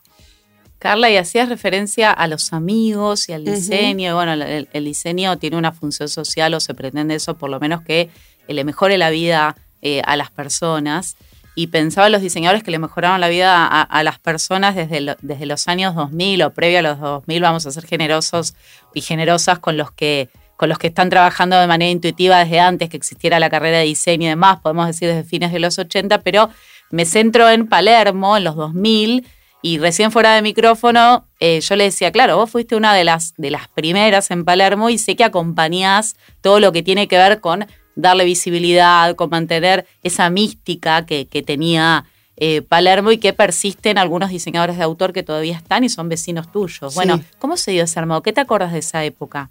Carla, 0.78 1.10
y 1.10 1.16
hacías 1.16 1.48
referencia 1.48 2.10
a 2.10 2.26
los 2.26 2.52
amigos 2.52 3.28
y 3.28 3.32
al 3.32 3.44
diseño. 3.44 4.14
Bueno, 4.14 4.32
el, 4.34 4.84
diseño 4.84 5.38
tiene 5.38 5.56
una 5.56 5.72
función 5.72 6.08
social 6.08 6.52
o 6.52 6.60
se 6.60 6.74
pretende 6.74 7.14
eso, 7.14 7.38
por 7.38 7.48
lo 7.48 7.60
menos 7.60 7.82
que 7.82 8.10
le 8.46 8.64
mejore 8.64 8.98
la 8.98 9.08
vida 9.08 9.56
eh, 9.80 10.02
a 10.04 10.16
las 10.16 10.30
personas. 10.30 11.16
Y 11.54 11.68
pensaba 11.68 12.08
en 12.08 12.12
los 12.12 12.20
diseñadores 12.20 12.62
que 12.62 12.70
le 12.70 12.78
mejoraron 12.78 13.20
la 13.20 13.28
vida 13.28 13.66
a, 13.66 14.02
las 14.02 14.18
personas 14.18 14.74
desde, 14.74 15.16
desde 15.22 15.46
los 15.46 15.68
años 15.68 15.94
2000 15.94 16.42
o 16.42 16.50
previo 16.50 16.80
a 16.80 16.82
los 16.82 16.98
2000. 16.98 17.42
Vamos 17.42 17.64
a 17.66 17.70
ser 17.70 17.86
generosos 17.86 18.54
y 18.92 19.00
generosas 19.00 19.58
con 19.60 19.76
los 19.76 19.92
que 19.92 20.28
con 20.62 20.68
los 20.68 20.78
que 20.78 20.86
están 20.86 21.10
trabajando 21.10 21.58
de 21.58 21.66
manera 21.66 21.90
intuitiva 21.90 22.38
desde 22.38 22.60
antes 22.60 22.88
que 22.88 22.96
existiera 22.96 23.40
la 23.40 23.50
carrera 23.50 23.78
de 23.78 23.84
diseño 23.84 24.26
y 24.26 24.28
demás, 24.28 24.60
podemos 24.62 24.86
decir 24.86 25.08
desde 25.08 25.24
fines 25.24 25.50
de 25.50 25.58
los 25.58 25.76
80, 25.76 26.20
pero 26.20 26.50
me 26.92 27.06
centro 27.06 27.50
en 27.50 27.66
Palermo, 27.66 28.36
en 28.36 28.44
los 28.44 28.54
2000, 28.54 29.26
y 29.62 29.78
recién 29.78 30.12
fuera 30.12 30.34
de 30.34 30.42
micrófono, 30.42 31.26
eh, 31.40 31.60
yo 31.60 31.74
le 31.74 31.84
decía, 31.84 32.12
claro, 32.12 32.36
vos 32.36 32.50
fuiste 32.50 32.76
una 32.76 32.94
de 32.94 33.04
las, 33.04 33.32
de 33.38 33.50
las 33.50 33.68
primeras 33.68 34.30
en 34.30 34.44
Palermo 34.44 34.90
y 34.90 34.98
sé 34.98 35.16
que 35.16 35.24
acompañás 35.24 36.16
todo 36.40 36.60
lo 36.60 36.70
que 36.70 36.82
tiene 36.82 37.08
que 37.08 37.16
ver 37.16 37.40
con 37.40 37.66
darle 37.94 38.24
visibilidad, 38.24 39.14
con 39.14 39.30
mantener 39.30 39.86
esa 40.02 40.28
mística 40.30 41.06
que, 41.06 41.24
tenía 41.46 42.04
eh, 42.36 42.60
Palermo 42.60 43.10
y 43.10 43.18
que 43.18 43.32
persisten 43.32 43.98
algunos 43.98 44.30
diseñadores 44.30 44.76
de 44.76 44.82
autor 44.82 45.12
que 45.12 45.22
todavía 45.22 45.56
están 45.56 45.84
y 45.84 45.88
son 45.88 46.08
vecinos 46.08 46.50
tuyos. 46.52 46.94
Bueno, 46.94 47.22
¿cómo 47.38 47.56
se 47.56 47.70
dio 47.70 47.84
ese 47.84 47.98
armado? 47.98 48.22
¿Qué 48.22 48.32
te 48.32 48.40
acuerdas 48.40 48.72
de 48.72 48.80
esa 48.80 49.04
época? 49.04 49.50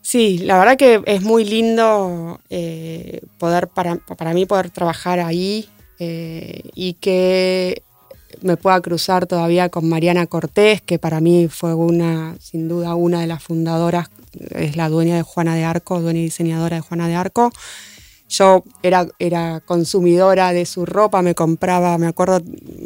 Sí, 0.00 0.38
la 0.38 0.58
verdad 0.58 0.76
que 0.76 1.02
es 1.06 1.22
muy 1.22 1.44
lindo 1.44 2.40
eh, 2.50 3.20
poder, 3.38 3.68
para, 3.68 3.96
para 3.96 4.32
mí, 4.34 4.44
poder 4.44 4.70
trabajar 4.70 5.20
ahí 5.20 5.68
eh, 6.06 6.62
y 6.74 6.94
que 6.94 7.82
me 8.42 8.58
pueda 8.58 8.78
cruzar 8.82 9.26
todavía 9.26 9.70
con 9.70 9.88
Mariana 9.88 10.26
Cortés, 10.26 10.82
que 10.82 10.98
para 10.98 11.20
mí 11.20 11.48
fue 11.48 11.74
una, 11.74 12.36
sin 12.40 12.68
duda, 12.68 12.94
una 12.94 13.22
de 13.22 13.26
las 13.26 13.42
fundadoras, 13.42 14.10
es 14.50 14.76
la 14.76 14.90
dueña 14.90 15.16
de 15.16 15.22
Juana 15.22 15.54
de 15.54 15.64
Arco, 15.64 16.02
dueña 16.02 16.20
y 16.20 16.24
diseñadora 16.24 16.76
de 16.76 16.82
Juana 16.82 17.08
de 17.08 17.14
Arco. 17.14 17.50
Yo 18.28 18.64
era, 18.82 19.06
era 19.18 19.60
consumidora 19.60 20.52
de 20.52 20.66
su 20.66 20.84
ropa, 20.84 21.22
me 21.22 21.34
compraba, 21.34 21.96
me 21.96 22.06
acuerdo, 22.06 22.42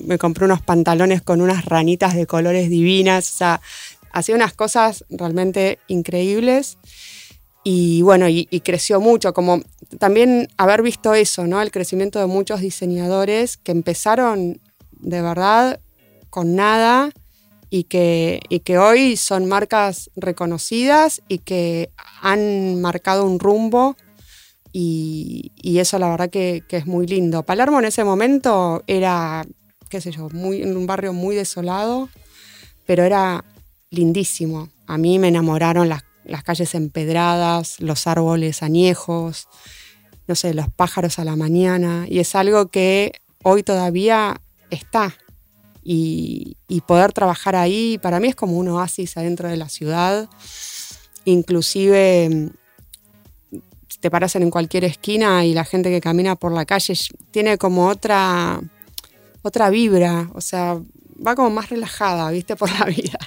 me 0.06 0.16
compré 0.18 0.44
unos 0.44 0.62
pantalones 0.62 1.22
con 1.22 1.40
unas 1.40 1.64
ranitas 1.64 2.14
de 2.14 2.26
colores 2.26 2.70
divinas, 2.70 3.28
o 3.28 3.36
sea, 3.36 3.60
hacía 4.12 4.36
unas 4.36 4.52
cosas 4.52 5.04
realmente 5.10 5.80
increíbles. 5.88 6.78
Y 7.64 8.02
bueno, 8.02 8.28
y, 8.28 8.46
creció 8.64 9.00
mucho, 9.00 9.34
como 9.34 9.60
también 9.98 10.48
haber 10.56 10.82
visto 10.82 11.14
eso, 11.14 11.46
¿no? 11.46 11.62
El 11.62 11.70
crecimiento 11.70 12.18
de 12.18 12.26
muchos 12.26 12.60
diseñadores 12.60 13.56
que 13.56 13.72
empezaron 13.72 14.60
de 14.92 15.22
verdad 15.22 15.80
con 16.30 16.54
nada 16.54 17.10
y 17.70 17.84
que, 17.84 18.40
y 18.48 18.60
que 18.60 18.78
hoy 18.78 19.16
son 19.16 19.46
marcas 19.46 20.10
reconocidas 20.16 21.22
y 21.28 21.38
que 21.38 21.90
han 22.20 22.80
marcado 22.80 23.24
un 23.24 23.38
rumbo 23.38 23.96
y, 24.72 25.52
eso 25.78 25.98
la 25.98 26.08
verdad 26.08 26.30
que, 26.30 26.62
es 26.68 26.86
muy 26.86 27.06
lindo. 27.06 27.42
Palermo 27.42 27.78
en 27.78 27.86
ese 27.86 28.04
momento 28.04 28.82
era, 28.86 29.46
qué 29.88 30.00
sé 30.00 30.12
yo, 30.12 30.28
muy, 30.30 30.62
un 30.62 30.86
barrio 30.86 31.12
muy 31.12 31.34
desolado, 31.34 32.08
pero 32.86 33.04
era 33.04 33.44
lindísimo. 33.90 34.68
A 34.86 34.98
mí 34.98 35.18
me 35.18 35.28
enamoraron 35.28 35.88
las, 35.88 36.04
las 36.24 36.42
calles 36.42 36.74
empedradas, 36.74 37.80
los 37.80 38.06
árboles 38.06 38.62
añejos, 38.62 39.48
no 40.28 40.34
sé, 40.34 40.54
los 40.54 40.70
pájaros 40.70 41.18
a 41.18 41.24
la 41.24 41.34
mañana, 41.34 42.04
y 42.06 42.20
es 42.20 42.34
algo 42.34 42.68
que 42.68 43.12
hoy 43.42 43.62
todavía 43.62 44.40
está. 44.70 45.16
Y, 45.82 46.56
poder 46.86 47.12
trabajar 47.12 47.56
ahí, 47.56 47.98
para 47.98 48.20
mí 48.20 48.28
es 48.28 48.34
como 48.34 48.56
un 48.56 48.68
oasis 48.68 49.16
adentro 49.16 49.48
de 49.48 49.56
la 49.56 49.68
ciudad. 49.68 50.28
Inclusive 51.24 52.50
te 54.00 54.10
paras 54.10 54.36
en 54.36 54.50
cualquier 54.50 54.84
esquina 54.84 55.44
y 55.44 55.54
la 55.54 55.64
gente 55.64 55.90
que 55.90 56.00
camina 56.00 56.36
por 56.36 56.52
la 56.52 56.64
calle 56.64 56.94
tiene 57.30 57.58
como 57.58 57.88
otra, 57.88 58.60
otra 59.42 59.70
vibra, 59.70 60.30
o 60.34 60.40
sea, 60.40 60.78
va 61.26 61.34
como 61.34 61.50
más 61.50 61.70
relajada, 61.70 62.30
viste, 62.30 62.54
por 62.56 62.70
la 62.78 62.84
vida. 62.86 63.18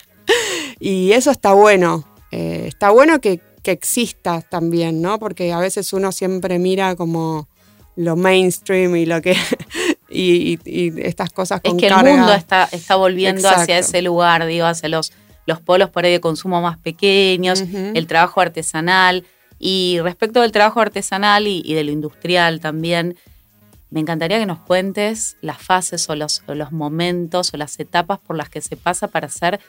Y 0.80 1.12
eso 1.12 1.32
está 1.32 1.54
bueno, 1.54 2.06
eh, 2.32 2.66
está 2.68 2.90
bueno 2.92 3.20
que, 3.22 3.42
exista 3.70 4.42
también, 4.42 5.02
¿no? 5.02 5.20
Porque 5.20 5.54
a 5.54 5.60
veces 5.60 5.94
uno 5.94 6.12
siempre 6.12 6.58
mira 6.58 6.96
como 6.96 7.48
lo 7.96 8.16
mainstream 8.16 8.96
y 8.96 9.06
lo 9.06 9.22
que 9.22 9.36
y, 10.10 10.60
estas 11.06 11.30
cosas 11.32 11.62
con 11.62 11.80
Es 11.80 11.82
que 11.82 11.88
el 11.88 12.04
mundo 12.04 12.34
está, 12.34 12.68
está 12.72 12.96
volviendo 12.96 13.48
hacia 13.48 13.78
ese 13.78 14.02
lugar, 14.02 14.46
digo, 14.46 14.66
hacia 14.66 14.90
los, 14.90 15.12
los 15.46 15.62
polos 15.62 15.90
por 15.90 16.06
ahí 16.06 16.12
de 16.12 16.22
consumo 16.22 16.62
más 16.62 16.78
pequeños, 16.78 17.62
el 17.62 18.08
trabajo 18.08 18.42
artesanal. 18.42 19.26
Y 19.64 20.00
respecto 20.02 20.42
del 20.42 20.52
trabajo 20.52 20.82
artesanal 20.82 21.46
y, 21.46 21.74
de 21.74 21.84
lo 21.84 21.92
industrial 21.92 22.60
también, 22.60 23.16
me 23.92 24.00
encantaría 24.00 24.40
que 24.40 24.46
nos 24.46 24.60
cuentes 24.60 25.38
las 25.42 25.62
fases 25.62 26.10
o 26.10 26.16
los, 26.16 26.42
los, 26.48 26.72
momentos 26.72 27.54
o 27.54 27.58
las 27.58 27.80
etapas 27.80 28.20
por 28.20 28.38
las 28.38 28.50
que 28.50 28.62
se 28.62 28.76
pasa 28.76 29.08
para 29.10 29.28
hacer 29.28 29.60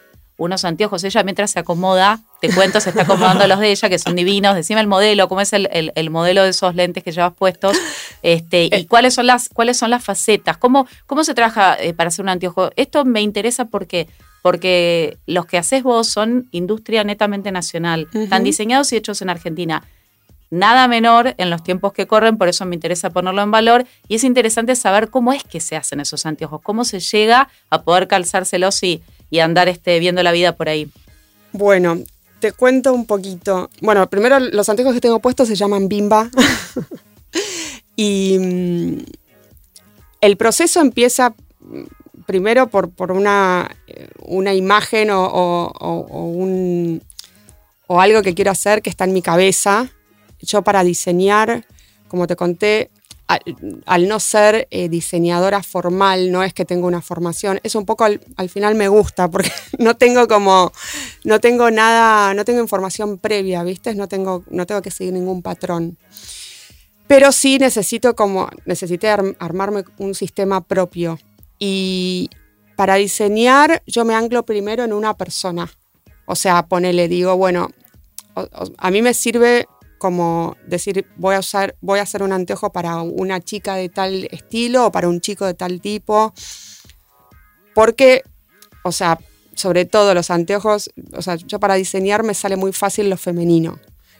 unos 0.42 0.64
anteojos. 0.64 1.04
Ella 1.04 1.22
mientras 1.22 1.50
se 1.52 1.60
acomoda, 1.60 2.20
te 2.40 2.52
cuento, 2.52 2.80
se 2.80 2.90
está 2.90 3.02
acomodando 3.02 3.46
los 3.46 3.60
de 3.60 3.70
ella, 3.70 3.88
que 3.88 3.98
son 3.98 4.16
divinos. 4.16 4.54
Decime 4.54 4.80
el 4.80 4.86
modelo, 4.86 5.28
cómo 5.28 5.40
es 5.40 5.52
el, 5.52 6.10
modelo 6.10 6.42
de 6.42 6.50
esos 6.50 6.74
lentes 6.74 7.02
que 7.02 7.12
llevas 7.12 7.32
puestos 7.34 7.76
este, 8.22 8.64
y 8.64 8.70
eh. 8.72 8.86
cuáles 8.88 9.14
son 9.14 9.26
las, 9.26 9.48
cuáles 9.48 9.76
son 9.76 9.90
las 9.90 10.04
facetas. 10.04 10.56
¿Cómo, 10.56 10.86
cómo 11.06 11.24
se 11.24 11.34
trabaja 11.34 11.76
eh, 11.80 11.94
para 11.94 12.08
hacer 12.08 12.24
un 12.24 12.28
anteojo? 12.28 12.70
Esto 12.76 13.04
me 13.04 13.22
interesa 13.22 13.66
porque 13.66 14.08
porque 14.42 15.18
los 15.24 15.46
que 15.46 15.56
haces 15.56 15.84
vos 15.84 16.08
son 16.08 16.48
industria 16.50 17.04
netamente 17.04 17.52
nacional, 17.52 18.08
están 18.12 18.42
diseñados 18.42 18.92
y 18.92 18.96
hechos 18.96 19.22
en 19.22 19.30
Argentina. 19.30 19.84
Nada 20.50 20.86
menor 20.86 21.34
en 21.38 21.48
los 21.48 21.62
tiempos 21.62 21.94
que 21.94 22.06
corren, 22.06 22.36
por 22.36 22.48
eso 22.48 22.66
me 22.66 22.74
interesa 22.74 23.08
ponerlo 23.08 23.40
en 23.40 23.50
valor. 23.50 23.86
Y 24.06 24.16
es 24.16 24.24
interesante 24.24 24.76
saber 24.76 25.08
cómo 25.08 25.32
es 25.32 25.44
que 25.44 25.60
se 25.60 25.76
hacen 25.76 26.00
esos 26.00 26.26
anteojos, 26.26 26.60
cómo 26.60 26.84
se 26.84 27.00
llega 27.00 27.48
a 27.70 27.82
poder 27.82 28.06
calzárselos 28.06 28.82
y, 28.82 29.02
y 29.32 29.40
andar 29.40 29.66
este, 29.70 29.98
viendo 29.98 30.22
la 30.22 30.30
vida 30.30 30.54
por 30.56 30.68
ahí. 30.68 30.92
Bueno, 31.52 31.98
te 32.38 32.52
cuento 32.52 32.92
un 32.92 33.06
poquito. 33.06 33.70
Bueno, 33.80 34.08
primero 34.10 34.38
los 34.38 34.68
anteojos 34.68 34.92
que 34.92 35.00
tengo 35.00 35.20
puestos 35.20 35.48
se 35.48 35.54
llaman 35.54 35.88
Bimba. 35.88 36.28
y 37.96 38.36
mm, 38.38 38.98
el 40.20 40.36
proceso 40.36 40.82
empieza 40.82 41.34
primero 42.26 42.66
por, 42.66 42.90
por 42.90 43.10
una, 43.10 43.74
eh, 43.86 44.10
una, 44.18 44.52
imagen 44.52 45.08
o, 45.10 45.72
un, 45.80 47.02
o, 47.86 48.00
algo 48.02 48.20
que 48.20 48.34
quiero 48.34 48.50
hacer 48.50 48.82
que 48.82 48.90
está 48.90 49.04
en 49.04 49.14
mi 49.14 49.22
cabeza. 49.22 49.90
Yo 50.40 50.60
para 50.60 50.84
diseñar, 50.84 51.64
como 52.06 52.26
te 52.26 52.36
conté, 52.36 52.90
al, 53.86 54.08
no 54.08 54.20
ser 54.20 54.68
eh, 54.70 54.88
diseñadora 54.88 55.62
formal, 55.62 56.30
no 56.30 56.42
es 56.42 56.54
que 56.54 56.64
tenga 56.64 56.86
una 56.86 57.02
formación, 57.02 57.60
es 57.62 57.74
un 57.74 57.86
poco 57.86 58.04
al, 58.04 58.20
final 58.48 58.74
me 58.74 58.88
gusta 58.88 59.30
porque 59.30 59.50
no 59.78 59.96
tengo 59.96 60.28
como, 60.28 60.72
no 61.24 61.40
tengo 61.40 61.70
nada, 61.70 62.34
no 62.34 62.44
tengo 62.44 62.60
información 62.60 63.18
previa, 63.18 63.62
¿viste? 63.62 63.94
No 63.94 64.08
tengo, 64.08 64.44
no 64.50 64.66
tengo 64.66 64.82
que 64.82 64.90
seguir 64.90 65.12
ningún 65.12 65.42
patrón. 65.42 65.98
Pero 67.06 67.32
sí 67.32 67.58
necesito 67.58 68.16
como, 68.16 68.48
necesité 68.64 69.08
armarme 69.10 69.84
un 69.98 70.14
sistema 70.14 70.62
propio 70.62 71.18
y 71.58 72.30
para 72.76 72.94
diseñar 72.96 73.82
yo 73.86 74.04
me 74.04 74.14
anclo 74.14 74.44
primero 74.44 74.84
en 74.84 74.92
una 74.92 75.16
persona. 75.16 75.70
O 76.26 76.34
sea, 76.34 76.66
ponele, 76.66 77.08
digo, 77.08 77.36
bueno, 77.36 77.70
a 78.78 78.90
mí 78.90 79.02
me 79.02 79.14
sirve 79.14 79.66
como 80.02 80.56
decir, 80.66 81.06
voy 81.14 81.36
a 81.36 81.38
usar, 81.38 81.76
voy 81.80 82.00
a 82.00 82.02
hacer 82.02 82.24
un 82.24 82.32
anteojo 82.32 82.72
para 82.72 83.00
una 83.02 83.40
chica 83.40 83.76
de 83.76 83.88
tal 83.88 84.24
estilo 84.32 84.86
o 84.86 84.90
para 84.90 85.06
un 85.06 85.20
chico 85.20 85.46
de 85.46 85.54
tal 85.54 85.80
tipo. 85.80 86.34
Porque, 87.72 88.24
o 88.82 88.90
sea, 88.90 89.20
sobre 89.54 89.84
todo 89.84 90.12
los 90.12 90.32
anteojos, 90.32 90.90
o 91.12 91.22
sea, 91.22 91.36
yo 91.36 91.60
para 91.60 91.74
diseñar 91.74 92.24
me 92.24 92.34
sale 92.34 92.56
muy 92.56 92.72
fácil 92.72 93.10
lo 93.10 93.16
femenino. 93.16 93.78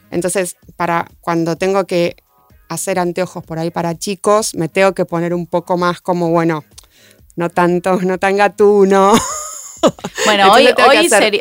Entonces, 0.09 0.55
para 0.77 1.11
cuando 1.19 1.57
tengo 1.57 1.83
que 1.83 2.15
hacer 2.69 2.97
anteojos 2.97 3.43
por 3.43 3.59
ahí 3.59 3.69
para 3.69 3.99
chicos, 3.99 4.55
me 4.55 4.69
tengo 4.69 4.93
que 4.93 5.03
poner 5.03 5.33
un 5.33 5.47
poco 5.47 5.75
más 5.75 5.99
como, 5.99 6.29
bueno, 6.29 6.63
no 7.35 7.49
tanto, 7.49 7.99
no 8.03 8.17
tan 8.17 8.37
gatuno. 8.37 9.15
Bueno, 10.25 10.51
hoy, 10.53 10.69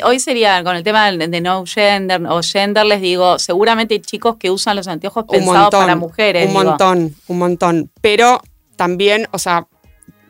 hoy, 0.05 0.21
sería 0.21 0.65
con 0.65 0.75
el 0.75 0.83
tema 0.83 1.11
de, 1.11 1.41
no 1.41 1.65
gender 1.67 2.21
o 2.27 2.43
gender, 2.43 2.85
les 2.85 3.01
digo, 3.01 3.39
seguramente 3.39 3.95
hay 3.95 4.01
chicos 4.01 4.37
que 4.37 4.51
usan 4.51 4.77
los 4.77 4.89
anteojos 4.89 5.25
pensados 5.31 5.71
para 5.71 5.95
mujeres. 5.95 6.49
Un 6.49 6.53
montón, 6.53 7.15
un 7.29 7.39
montón. 7.39 7.91
Pero 8.01 8.43
también, 8.77 9.29
o 9.31 9.39
sea, 9.39 9.69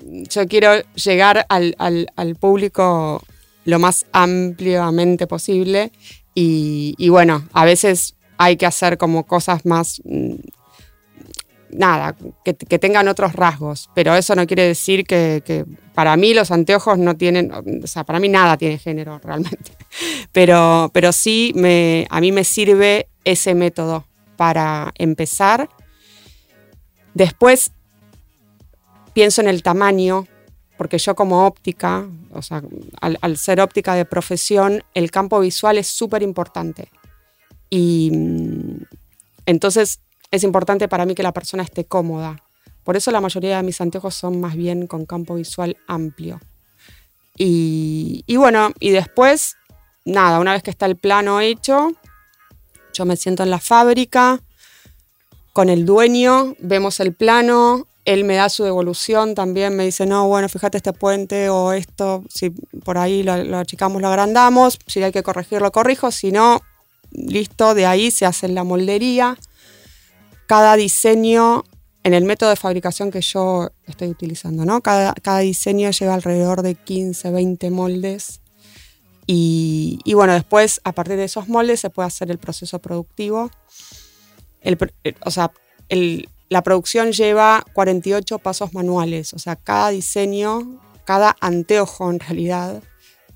yo 0.02 0.46
quiero 0.48 0.82
llegar 0.94 1.46
al, 1.48 1.74
al, 1.78 2.36
público 2.36 3.22
lo 3.64 3.78
más 3.78 4.04
ampliamente 4.12 5.26
posible 5.26 5.92
y, 6.34 6.94
y, 6.98 7.08
bueno, 7.08 7.48
a 7.52 7.64
veces 7.64 8.14
hay 8.36 8.56
que 8.56 8.66
hacer 8.66 8.98
como 8.98 9.24
cosas 9.24 9.64
más 9.64 10.02
mm, 10.04 10.34
nada, 11.72 12.14
que, 12.44 12.78
tengan 12.78 13.08
otros 13.08 13.32
rasgos, 13.32 13.90
pero 13.94 14.14
eso 14.14 14.34
no 14.34 14.46
quiere 14.46 14.66
decir 14.66 15.04
que, 15.04 15.64
para 15.94 16.16
mí 16.16 16.32
los 16.32 16.50
anteojos 16.50 16.98
no 16.98 17.16
tienen, 17.16 17.52
o 17.52 17.86
sea, 17.86 18.04
para 18.04 18.20
mí 18.20 18.28
nada 18.28 18.56
tiene 18.56 18.78
género 18.78 19.18
realmente, 19.22 19.72
pero, 20.32 20.90
pero 20.92 21.12
sí 21.12 21.52
me, 21.54 22.06
a 22.10 22.20
mí 22.20 22.32
me 22.32 22.44
sirve 22.44 23.08
ese 23.24 23.54
método 23.54 24.06
para 24.36 24.92
empezar. 24.96 25.68
Después 27.14 27.72
pienso 29.12 29.42
en 29.42 29.48
el 29.48 29.62
tamaño, 29.62 30.26
porque 30.78 30.98
yo 30.98 31.14
como 31.14 31.46
óptica, 31.46 32.06
o 32.32 32.42
sea, 32.42 32.62
al, 33.00 33.18
al 33.20 33.36
ser 33.36 33.60
óptica 33.60 33.94
de 33.94 34.04
profesión, 34.04 34.82
el 34.94 35.10
campo 35.10 35.40
visual 35.40 35.78
es 35.78 35.86
súper 35.88 36.22
importante. 36.22 36.88
Y 37.68 38.10
mm, 38.12 38.84
entonces 39.46 40.00
es 40.32 40.42
importante 40.42 40.88
para 40.88 41.06
mí 41.06 41.14
que 41.14 41.22
la 41.22 41.32
persona 41.32 41.62
esté 41.62 41.84
cómoda. 41.84 42.42
Por 42.82 42.96
eso 42.96 43.12
la 43.12 43.20
mayoría 43.20 43.58
de 43.58 43.62
mis 43.62 43.80
anteojos 43.80 44.14
son 44.14 44.40
más 44.40 44.56
bien 44.56 44.86
con 44.86 45.06
campo 45.06 45.34
visual 45.34 45.76
amplio. 45.86 46.40
Y, 47.36 48.24
bueno, 48.36 48.72
y 48.80 48.90
después, 48.90 49.56
nada, 50.04 50.40
una 50.40 50.52
vez 50.52 50.62
que 50.62 50.70
está 50.70 50.86
el 50.86 50.96
plano 50.96 51.40
hecho, 51.40 51.92
yo 52.94 53.04
me 53.04 53.16
siento 53.16 53.42
en 53.42 53.50
la 53.50 53.58
fábrica 53.58 54.40
con 55.52 55.68
el 55.68 55.84
dueño, 55.84 56.54
vemos 56.60 57.00
el 57.00 57.12
plano, 57.12 57.86
él 58.04 58.24
me 58.24 58.36
da 58.36 58.48
su 58.48 58.64
devolución 58.64 59.34
también, 59.34 59.76
me 59.76 59.84
dice, 59.84 60.06
no, 60.06 60.28
bueno, 60.28 60.48
fíjate 60.48 60.78
este 60.78 60.92
puente 60.92 61.50
o 61.50 61.72
esto, 61.72 62.24
si 62.28 62.50
por 62.50 62.96
ahí 62.96 63.22
lo, 63.22 63.42
lo 63.44 63.58
achicamos, 63.58 64.00
lo 64.00 64.08
agrandamos, 64.08 64.78
si 64.86 65.02
hay 65.02 65.12
que 65.12 65.22
corregirlo, 65.22 65.72
corrijo, 65.72 66.10
si 66.10 66.32
no, 66.32 66.62
listo, 67.10 67.74
de 67.74 67.86
ahí 67.86 68.10
se 68.10 68.24
hace 68.24 68.48
la 68.48 68.64
moldería 68.64 69.36
cada 70.46 70.76
diseño, 70.76 71.64
en 72.04 72.14
el 72.14 72.24
método 72.24 72.50
de 72.50 72.56
fabricación 72.56 73.10
que 73.10 73.20
yo 73.20 73.70
estoy 73.86 74.08
utilizando, 74.08 74.64
¿no? 74.64 74.80
Cada, 74.80 75.14
diseño 75.40 75.90
lleva 75.90 76.14
alrededor 76.14 76.62
de 76.62 76.74
15, 76.74 77.30
20 77.30 77.70
moldes. 77.70 78.40
Y, 79.26 79.98
bueno, 80.14 80.32
después, 80.34 80.80
a 80.84 80.92
partir 80.92 81.16
de 81.16 81.24
esos 81.24 81.48
moldes, 81.48 81.80
se 81.80 81.90
puede 81.90 82.08
hacer 82.08 82.30
el 82.30 82.38
proceso 82.38 82.80
productivo. 82.80 83.50
o 85.24 85.30
sea, 85.30 85.52
la 86.48 86.62
producción 86.62 87.12
lleva 87.12 87.64
48 87.72 88.38
pasos 88.40 88.74
manuales. 88.74 89.32
O 89.32 89.38
sea, 89.38 89.56
cada 89.56 89.88
diseño, 89.90 90.80
cada 91.04 91.36
anteojo 91.40 92.10
en 92.10 92.20
realidad, 92.20 92.82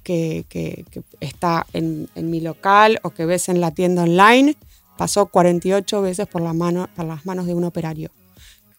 que, 0.02 0.44
que- 0.48 0.84
que 0.90 1.02
está 1.20 1.66
en, 1.72 2.08
en 2.14 2.30
mi 2.30 2.40
local 2.40 3.00
o 3.02 3.10
que 3.10 3.26
ves 3.26 3.48
en 3.48 3.60
la 3.60 3.70
tienda 3.72 4.02
online, 4.04 4.56
pasó 4.96 5.26
48 5.26 6.02
veces 6.02 6.26
por, 6.26 6.42
la 6.42 6.52
mano, 6.52 6.88
por 6.96 7.04
las 7.04 7.24
manos 7.26 7.46
de 7.46 7.54
un 7.54 7.64
operario. 7.64 8.10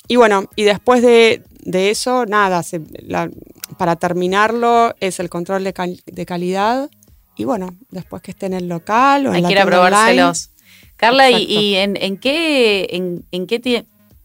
Y 0.08 0.16
bueno, 0.16 0.46
y 0.56 0.64
después 0.64 1.02
de, 1.02 1.44
de 1.64 1.90
eso, 1.90 2.26
nada, 2.26 2.64
se- 2.64 2.82
la- 3.02 3.30
para 3.78 3.96
terminarlo 3.98 4.96
es 5.00 5.20
el 5.20 5.30
control 5.30 5.64
de, 5.64 5.74
cal- 5.74 6.02
de 6.06 6.26
calidad. 6.26 6.90
Y 7.36 7.44
bueno, 7.44 7.76
después 7.92 8.22
que 8.22 8.32
esté 8.32 8.46
en 8.48 8.54
el 8.54 8.68
local 8.68 9.28
o 9.28 9.32
Hay 9.32 9.38
en 9.38 9.44
la 9.44 9.50
que 9.50 9.54
ir 9.54 9.60
a 9.60 9.64
online, 9.66 9.78
probárselos. 9.82 10.50
Carla, 10.96 11.30
¿y, 11.30 11.34
Exacto. 11.36 11.54
y 11.62 11.76
en, 11.76 11.98
en 11.98 12.18
qué, 12.18 12.88
en, 12.92 13.26
en 13.32 13.46
qué 13.48 13.60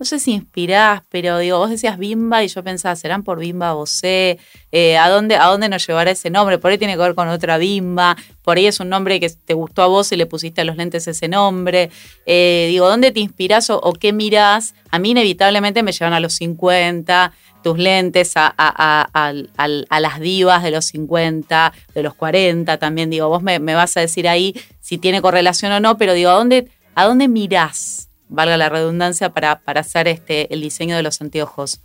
no 0.03 0.07
sé 0.07 0.19
si 0.19 0.33
inspirás, 0.33 1.03
pero 1.11 1.39
digo, 1.39 1.59
vos 1.59 1.71
decías 1.71 1.97
Bimba 1.97 2.43
y 2.43 2.49
yo 2.49 2.65
pensaba, 2.65 2.97
¿serán 2.97 3.23
por 3.23 3.39
Bimba 3.39 3.73
Bosé? 3.75 4.41
Eh, 4.73 4.99
¿a, 4.99 5.09
dónde, 5.09 5.37
¿A 5.37 5.47
dónde 5.47 5.69
nos 5.69 5.87
llevará 5.87 6.11
ese 6.11 6.29
nombre? 6.29 6.59
Por 6.59 6.73
ahí 6.73 6.79
tiene 6.79 6.95
que 6.95 6.99
ver 6.99 7.15
con 7.15 7.29
otra 7.29 7.57
Bimba, 7.57 8.17
por 8.43 8.57
ahí 8.57 8.67
es 8.67 8.81
un 8.81 8.89
nombre 8.89 9.21
que 9.21 9.31
te 9.31 9.55
gustó 9.55 9.81
a 9.81 9.87
vos 9.87 10.11
y 10.11 10.17
le 10.17 10.27
pusiste 10.27 10.61
a 10.63 10.65
los 10.65 10.77
lentes 10.77 11.07
ese 11.07 11.29
nombre. 11.29 11.91
Eh, 12.27 12.67
digo, 12.69 12.89
¿dónde 12.89 13.13
te 13.13 13.21
inspirás 13.21 13.71
o, 13.71 13.93
qué 13.93 14.13
mirás? 14.13 14.75
A 14.91 14.99
mí 14.99 15.11
inevitablemente 15.11 15.85
me 15.85 15.93
llevan 15.93 16.15
a 16.15 16.19
los 16.19 16.33
50, 16.33 17.33
tus 17.63 17.79
lentes, 17.79 18.33
a, 18.35 19.33
las 19.55 20.21
divas 20.21 20.65
de 20.65 20.73
los 20.73 20.85
50, 20.87 21.73
de 21.95 22.03
los 22.03 22.15
40 22.15 22.77
también. 22.79 23.09
Digo, 23.09 23.29
vos 23.29 23.45
me, 23.45 23.61
me 23.61 23.77
vas 23.77 23.97
a 23.97 24.01
decir 24.01 24.27
ahí 24.27 24.61
si 24.81 24.99
tiene 24.99 25.23
correlación 25.23 25.71
o 25.71 25.79
no, 25.79 25.97
pero 25.97 26.13
digo, 26.13 26.31
¿a 26.31 26.35
dónde, 26.35 26.67
a 26.97 27.05
dónde 27.05 27.29
mirás? 27.29 28.09
Valga 28.33 28.57
la 28.57 28.69
redundancia 28.71 29.31
para, 29.31 29.61
para 29.61 29.83
hacer 29.83 30.09
este, 30.09 30.53
el 30.53 30.63
diseño 30.63 30.97
de 30.97 31.03
los 31.03 31.21
anteojos. 31.21 31.81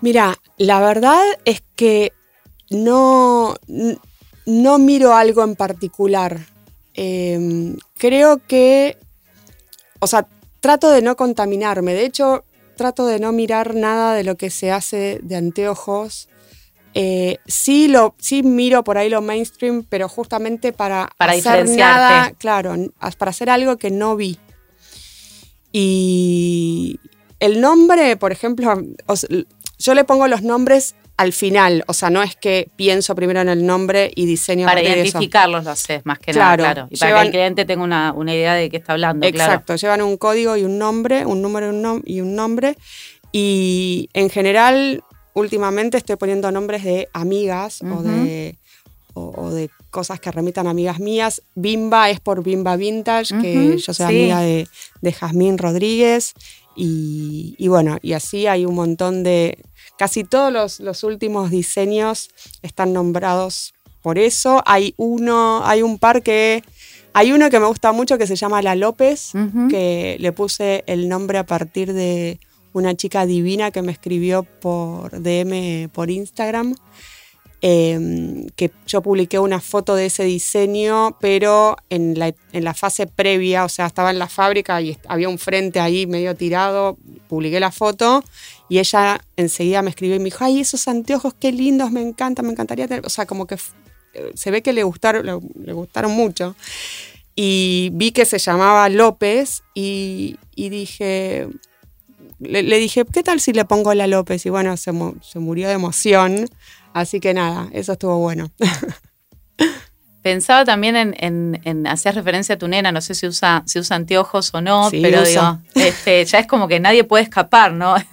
Mira, 0.00 0.38
la 0.56 0.80
verdad 0.80 1.22
es 1.44 1.62
que 1.76 2.12
no, 2.70 3.56
no 4.46 4.78
miro 4.78 5.14
algo 5.14 5.44
en 5.44 5.54
particular. 5.54 6.38
Eh, 6.94 7.74
creo 7.98 8.40
que, 8.46 8.96
o 10.00 10.06
sea, 10.06 10.26
trato 10.60 10.90
de 10.90 11.02
no 11.02 11.14
contaminarme. 11.14 11.92
De 11.94 12.06
hecho, 12.06 12.44
trato 12.76 13.06
de 13.06 13.20
no 13.20 13.32
mirar 13.32 13.74
nada 13.74 14.14
de 14.14 14.24
lo 14.24 14.36
que 14.36 14.50
se 14.50 14.72
hace 14.72 15.20
de 15.22 15.36
anteojos. 15.36 16.28
Eh, 16.94 17.36
sí, 17.46 17.88
lo, 17.88 18.14
sí 18.18 18.42
miro 18.42 18.82
por 18.82 18.96
ahí 18.96 19.10
lo 19.10 19.20
mainstream, 19.20 19.84
pero 19.88 20.08
justamente 20.08 20.72
para, 20.72 21.10
Para 21.18 21.32
hacer 21.32 21.64
diferenciarte. 21.64 22.14
nada, 22.14 22.32
claro, 22.38 22.74
para 23.18 23.30
hacer 23.30 23.50
algo 23.50 23.76
que 23.76 23.90
no 23.90 24.16
vi. 24.16 24.38
Y 25.78 26.98
el 27.40 27.60
nombre, 27.60 28.16
por 28.16 28.32
ejemplo, 28.32 28.82
yo 29.78 29.94
le 29.94 30.04
pongo 30.04 30.26
los 30.26 30.42
nombres 30.42 30.94
al 31.18 31.32
final, 31.32 31.82
o 31.86 31.94
sea, 31.94 32.10
no 32.10 32.22
es 32.22 32.36
que 32.36 32.68
pienso 32.76 33.14
primero 33.14 33.40
en 33.40 33.48
el 33.48 33.64
nombre 33.64 34.10
y 34.14 34.26
diseño 34.26 34.66
Para 34.66 34.80
eso. 34.82 34.90
identificarlos 34.90 35.64
lo 35.64 35.70
haces, 35.70 36.04
más 36.04 36.18
que 36.18 36.32
Claro, 36.32 36.62
nada, 36.62 36.74
claro. 36.74 36.88
Y 36.90 36.98
para 36.98 37.20
que 37.20 37.26
el 37.26 37.30
cliente 37.32 37.64
tenga 37.64 37.82
una, 37.84 38.12
una 38.12 38.34
idea 38.34 38.52
de 38.54 38.68
qué 38.68 38.76
está 38.76 38.92
hablando, 38.92 39.26
claro. 39.30 39.52
Exacto, 39.52 39.76
llevan 39.76 40.02
un 40.02 40.16
código 40.18 40.56
y 40.58 40.64
un 40.64 40.76
nombre, 40.78 41.24
un 41.24 41.40
número 41.40 41.66
y 41.68 41.70
un, 41.74 41.82
nom- 41.82 42.02
y 42.04 42.20
un 42.20 42.34
nombre. 42.34 42.76
Y 43.32 44.10
en 44.12 44.28
general, 44.28 45.02
últimamente 45.32 45.96
estoy 45.96 46.16
poniendo 46.16 46.50
nombres 46.52 46.84
de 46.84 47.08
amigas 47.14 47.80
o, 47.82 48.02
de, 48.02 48.58
o, 49.16 49.32
o 49.34 49.50
de 49.50 49.70
cosas 49.90 50.20
que 50.20 50.30
remitan 50.30 50.66
a 50.66 50.70
amigas 50.70 51.00
mías. 51.00 51.42
Bimba 51.54 52.10
es 52.10 52.20
por 52.20 52.42
Bimba 52.42 52.76
Vintage, 52.76 53.34
que 53.40 53.78
yo 53.78 53.94
soy 53.94 53.94
sí. 53.94 54.02
amiga 54.02 54.40
de, 54.40 54.68
de 55.00 55.12
Jazmín 55.12 55.56
Rodríguez. 55.56 56.34
Y, 56.76 57.54
y 57.56 57.68
bueno, 57.68 57.96
y 58.02 58.12
así 58.12 58.46
hay 58.46 58.66
un 58.66 58.74
montón 58.74 59.22
de... 59.22 59.58
Casi 59.98 60.24
todos 60.24 60.52
los, 60.52 60.80
los 60.80 61.02
últimos 61.02 61.50
diseños 61.50 62.28
están 62.60 62.92
nombrados 62.92 63.72
por 64.02 64.18
eso. 64.18 64.62
Hay 64.66 64.92
uno, 64.98 65.62
hay 65.64 65.80
un 65.82 65.98
par 65.98 66.22
que... 66.22 66.62
Hay 67.14 67.32
uno 67.32 67.48
que 67.48 67.58
me 67.58 67.66
gusta 67.66 67.92
mucho 67.92 68.18
que 68.18 68.26
se 68.26 68.36
llama 68.36 68.60
La 68.60 68.74
López, 68.74 69.32
que 69.70 70.18
le 70.20 70.32
puse 70.32 70.84
el 70.86 71.08
nombre 71.08 71.38
a 71.38 71.46
partir 71.46 71.94
de 71.94 72.38
una 72.74 72.94
chica 72.94 73.24
divina 73.24 73.70
que 73.70 73.80
me 73.80 73.90
escribió 73.90 74.42
por 74.42 75.22
DM 75.22 75.88
por 75.88 76.10
Instagram. 76.10 76.74
Eh, 77.62 78.46
que 78.56 78.70
yo 78.86 79.02
publiqué 79.02 79.38
una 79.38 79.60
foto 79.60 79.94
de 79.94 80.06
ese 80.06 80.24
diseño, 80.24 81.16
pero 81.20 81.76
en 81.90 82.18
la, 82.18 82.34
en 82.52 82.64
la 82.64 82.74
fase 82.74 83.06
previa, 83.06 83.64
o 83.64 83.68
sea, 83.68 83.86
estaba 83.86 84.10
en 84.10 84.18
la 84.18 84.28
fábrica 84.28 84.80
y 84.80 84.96
había 85.08 85.28
un 85.28 85.38
frente 85.38 85.80
ahí 85.80 86.06
medio 86.06 86.34
tirado, 86.34 86.96
publiqué 87.28 87.58
la 87.60 87.72
foto 87.72 88.22
y 88.68 88.78
ella 88.78 89.20
enseguida 89.36 89.82
me 89.82 89.90
escribió 89.90 90.16
y 90.16 90.18
me 90.18 90.26
dijo, 90.26 90.44
ay, 90.44 90.60
esos 90.60 90.86
anteojos, 90.88 91.34
qué 91.38 91.52
lindos, 91.52 91.90
me 91.90 92.02
encantan, 92.02 92.46
me 92.46 92.52
encantaría 92.52 92.86
tener, 92.88 93.04
o 93.06 93.10
sea, 93.10 93.26
como 93.26 93.46
que 93.46 93.56
se 94.34 94.50
ve 94.50 94.62
que 94.62 94.72
le 94.72 94.82
gustaron, 94.82 95.26
le, 95.26 95.38
le 95.64 95.72
gustaron 95.72 96.10
mucho. 96.12 96.56
Y 97.34 97.90
vi 97.92 98.12
que 98.12 98.24
se 98.24 98.38
llamaba 98.38 98.88
López 98.88 99.62
y, 99.74 100.36
y 100.54 100.70
dije, 100.70 101.48
le, 102.38 102.62
le 102.62 102.78
dije, 102.78 103.04
¿qué 103.12 103.22
tal 103.22 103.40
si 103.40 103.52
le 103.52 103.66
pongo 103.66 103.92
la 103.92 104.06
López? 104.06 104.46
Y 104.46 104.48
bueno, 104.50 104.74
se, 104.78 104.92
mu- 104.92 105.16
se 105.20 105.38
murió 105.38 105.68
de 105.68 105.74
emoción. 105.74 106.48
Así 106.96 107.20
que 107.20 107.34
nada, 107.34 107.68
eso 107.72 107.92
estuvo 107.92 108.16
bueno. 108.18 108.50
Pensaba 110.22 110.64
también 110.64 110.96
en, 110.96 111.14
en, 111.18 111.60
en 111.64 111.86
hacer 111.86 112.14
referencia 112.14 112.54
a 112.54 112.58
tu 112.58 112.66
nena, 112.66 112.90
no 112.90 113.00
sé 113.02 113.14
si 113.14 113.26
usa, 113.28 113.62
si 113.66 113.78
usa 113.78 113.94
anteojos 113.96 114.52
o 114.54 114.60
no, 114.62 114.90
Sí, 114.90 115.00
pero 115.02 115.22
usa. 115.22 115.60
digo, 115.74 115.86
este, 115.86 116.24
ya 116.24 116.38
es 116.40 116.46
como 116.48 116.66
que 116.66 116.80
nadie 116.80 117.04
puede 117.04 117.22
escapar, 117.22 117.72
¿no? 117.72 117.94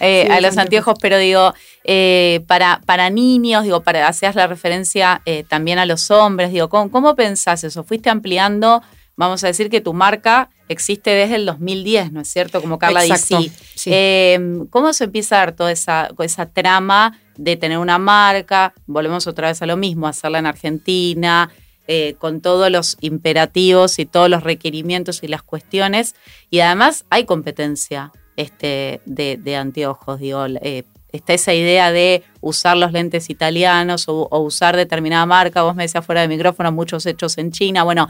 Eh, 0.00 0.24
Sí, 0.26 0.32
a 0.32 0.40
los 0.40 0.56
anteojos, 0.58 0.96
pero 1.00 1.18
digo, 1.18 1.54
eh, 1.84 2.44
para, 2.46 2.80
para 2.86 3.10
niños, 3.10 3.64
digo, 3.64 3.82
para 3.82 4.06
hacías 4.06 4.34
la 4.36 4.46
referencia 4.46 5.20
eh, 5.24 5.44
también 5.48 5.78
a 5.80 5.86
los 5.86 6.10
hombres, 6.12 6.52
digo, 6.52 6.68
¿cómo, 6.68 6.90
¿cómo 6.90 7.16
pensás 7.16 7.64
eso? 7.64 7.82
¿Fuiste 7.82 8.08
ampliando? 8.10 8.82
Vamos 9.18 9.42
a 9.42 9.48
decir 9.48 9.68
que 9.68 9.80
tu 9.80 9.92
marca 9.92 10.48
existe 10.68 11.10
desde 11.10 11.34
el 11.34 11.44
2010, 11.44 12.12
¿no 12.12 12.20
es 12.20 12.28
cierto? 12.28 12.60
Como 12.62 12.78
Carla 12.78 13.04
Exacto, 13.04 13.42
DC. 13.42 13.52
sí. 13.74 13.90
Eh, 13.92 14.38
¿Cómo 14.70 14.92
se 14.92 15.04
empieza 15.04 15.34
a 15.34 15.38
dar 15.40 15.52
toda 15.56 15.72
esa, 15.72 16.10
esa 16.20 16.46
trama 16.46 17.18
de 17.36 17.56
tener 17.56 17.78
una 17.78 17.98
marca? 17.98 18.72
Volvemos 18.86 19.26
otra 19.26 19.48
vez 19.48 19.60
a 19.60 19.66
lo 19.66 19.76
mismo, 19.76 20.06
hacerla 20.06 20.38
en 20.38 20.46
Argentina, 20.46 21.50
eh, 21.88 22.14
con 22.18 22.40
todos 22.40 22.70
los 22.70 22.96
imperativos 23.00 23.98
y 23.98 24.06
todos 24.06 24.30
los 24.30 24.44
requerimientos 24.44 25.24
y 25.24 25.26
las 25.26 25.42
cuestiones. 25.42 26.14
Y 26.48 26.60
además 26.60 27.04
hay 27.10 27.24
competencia 27.24 28.12
este, 28.36 29.00
de, 29.04 29.36
de 29.36 29.56
anteojos, 29.56 30.20
digo. 30.20 30.46
eh, 30.46 30.84
está 31.10 31.32
esa 31.34 31.54
idea 31.54 31.90
de 31.90 32.22
usar 32.40 32.76
los 32.76 32.92
lentes 32.92 33.30
italianos 33.30 34.08
o, 34.08 34.28
o 34.30 34.38
usar 34.40 34.76
determinada 34.76 35.26
marca. 35.26 35.62
Vos 35.62 35.74
me 35.74 35.82
decías 35.82 36.06
fuera 36.06 36.20
de 36.20 36.28
micrófono, 36.28 36.70
muchos 36.70 37.04
hechos 37.06 37.36
en 37.38 37.50
China. 37.50 37.82
Bueno, 37.82 38.08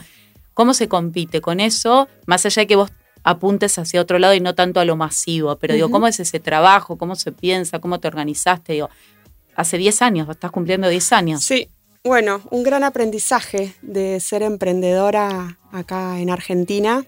¿cómo 0.58 0.74
se 0.74 0.88
compite 0.88 1.40
con 1.40 1.60
eso? 1.60 2.08
Más 2.26 2.44
allá 2.44 2.62
de 2.62 2.66
que 2.66 2.74
vos 2.74 2.90
apuntes 3.22 3.78
hacia 3.78 4.00
otro 4.00 4.18
lado 4.18 4.34
y 4.34 4.40
no 4.40 4.56
tanto 4.56 4.80
a 4.80 4.84
lo 4.84 4.96
masivo, 4.96 5.56
pero 5.56 5.74
digo. 5.74 5.88
¿cómo 5.88 6.08
es 6.08 6.18
ese 6.18 6.40
trabajo? 6.40 6.98
¿Cómo 6.98 7.14
se 7.14 7.30
piensa? 7.30 7.78
¿Cómo 7.78 8.00
te 8.00 8.08
organizaste? 8.08 8.72
Digo, 8.72 8.90
hace 9.54 9.78
10 9.78 10.02
años, 10.02 10.28
estás 10.28 10.50
cumpliendo 10.50 10.88
10 10.88 11.12
años. 11.12 11.44
Sí, 11.44 11.68
bueno, 12.02 12.40
un 12.50 12.64
gran 12.64 12.82
aprendizaje 12.82 13.72
de 13.82 14.18
ser 14.18 14.42
emprendedora 14.42 15.60
acá 15.70 16.18
en 16.18 16.28
Argentina. 16.28 17.04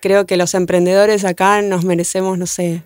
Creo 0.00 0.26
que 0.26 0.36
los 0.36 0.54
emprendedores 0.54 1.24
acá 1.24 1.62
nos 1.62 1.84
merecemos, 1.84 2.36
no 2.36 2.48
sé, 2.48 2.82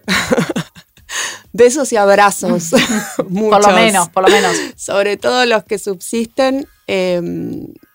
besos 1.54 1.90
y 1.90 1.96
abrazos. 1.96 2.68
por 3.16 3.66
lo 3.66 3.72
menos, 3.72 4.10
por 4.10 4.24
lo 4.24 4.28
menos. 4.28 4.54
Sobre 4.76 5.16
todo 5.16 5.46
los 5.46 5.64
que 5.64 5.78
subsisten. 5.78 6.68
Eh, 6.86 7.22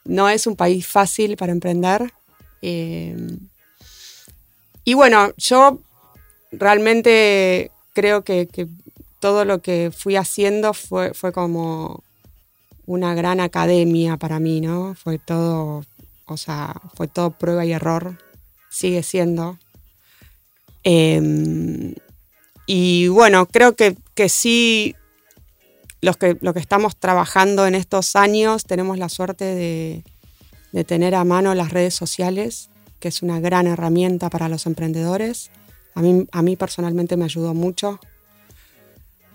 no 0.09 0.27
es 0.27 0.47
un 0.47 0.55
país 0.55 0.87
fácil 0.87 1.37
para 1.37 1.51
emprender. 1.51 2.11
Eh, 2.61 3.15
y 4.83 4.93
bueno, 4.95 5.31
yo 5.37 5.79
realmente 6.51 7.71
creo 7.93 8.23
que, 8.23 8.47
todo 9.19 9.43
lo 9.43 9.61
que 9.61 9.91
fui 9.95 10.15
haciendo 10.15 10.73
fue, 10.73 11.13
fue 11.13 11.33
como 11.33 12.03
una 12.85 13.13
gran 13.13 13.41
academia 13.41 14.15
para 14.15 14.39
mí, 14.39 14.61
¿no? 14.61 14.95
Fue 14.95 15.19
todo, 15.19 15.83
o 16.25 16.37
sea, 16.37 16.81
fue 16.95 17.09
todo 17.09 17.31
prueba 17.31 17.65
y 17.65 17.73
error. 17.73 18.17
Sigue 18.69 19.03
siendo. 19.03 19.59
Eh, 20.85 21.93
y 22.65 23.09
bueno, 23.09 23.45
creo 23.45 23.75
que, 23.75 23.97
que 24.15 24.29
sí, 24.29 24.95
los 26.01 26.17
que, 26.17 26.37
lo 26.41 26.53
que 26.53 26.59
estamos 26.59 26.95
trabajando 26.95 27.67
en 27.67 27.75
estos 27.75 28.15
años, 28.15 28.63
tenemos 28.63 28.97
la 28.97 29.09
suerte 29.09 29.45
de, 29.45 30.03
de 30.71 30.83
tener 30.83 31.15
a 31.15 31.23
mano 31.23 31.53
las 31.55 31.71
redes 31.71 31.95
sociales, 31.95 32.69
que 32.99 33.07
es 33.07 33.21
una 33.21 33.39
gran 33.39 33.67
herramienta 33.67 34.29
para 34.29 34.49
los 34.49 34.65
emprendedores. 34.65 35.51
A 35.95 36.01
mí, 36.01 36.25
a 36.31 36.41
mí 36.41 36.55
personalmente 36.55 37.17
me 37.17 37.25
ayudó 37.25 37.53
mucho. 37.53 37.99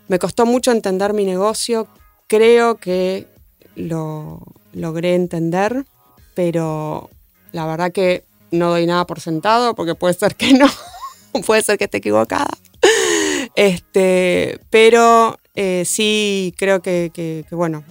Me 0.08 0.18
costó 0.18 0.46
mucho 0.46 0.70
entender 0.70 1.12
mi 1.12 1.24
negocio. 1.24 1.88
Creo 2.26 2.76
que 2.76 3.26
lo 3.74 4.42
logré 4.72 5.14
entender, 5.14 5.84
pero 6.34 7.10
la 7.52 7.66
verdad 7.66 7.92
que 7.92 8.24
no 8.50 8.70
doy 8.70 8.86
nada 8.86 9.06
por 9.06 9.20
sentado 9.20 9.74
porque 9.74 9.94
puede 9.94 10.14
ser 10.14 10.36
que 10.36 10.52
no, 10.54 10.68
puede 11.46 11.62
ser 11.62 11.78
que 11.78 11.84
esté 11.84 11.98
equivocada. 11.98 12.50
Este, 13.54 14.60
pero 14.70 15.38
eh, 15.54 15.84
sí 15.86 16.54
creo 16.56 16.82
que, 16.82 17.44
bueno, 17.50 17.84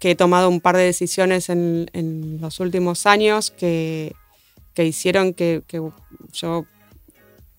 que 0.00 0.12
he 0.12 0.14
tomado 0.16 0.48
un 0.48 0.60
par 0.60 0.76
de 0.76 0.84
decisiones 0.84 1.48
en, 1.48 2.38
los 2.40 2.60
últimos 2.60 3.06
años 3.06 3.50
que, 3.50 4.14
hicieron 4.76 5.32
que, 5.32 5.62
yo 6.32 6.66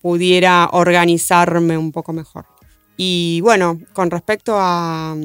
pudiera 0.00 0.68
organizarme 0.72 1.76
un 1.76 1.92
poco 1.92 2.12
mejor. 2.12 2.46
Y 2.96 3.40
bueno, 3.42 3.80
con 3.92 4.10
respecto 4.10 4.56
a, 4.56 5.16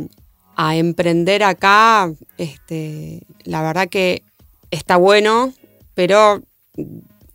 a 0.55 0.75
emprender 0.75 1.43
acá, 1.43 2.11
este, 2.37 3.21
la 3.43 3.61
verdad 3.61 3.89
que 3.89 4.23
está 4.71 4.97
bueno, 4.97 5.53
pero 5.93 6.41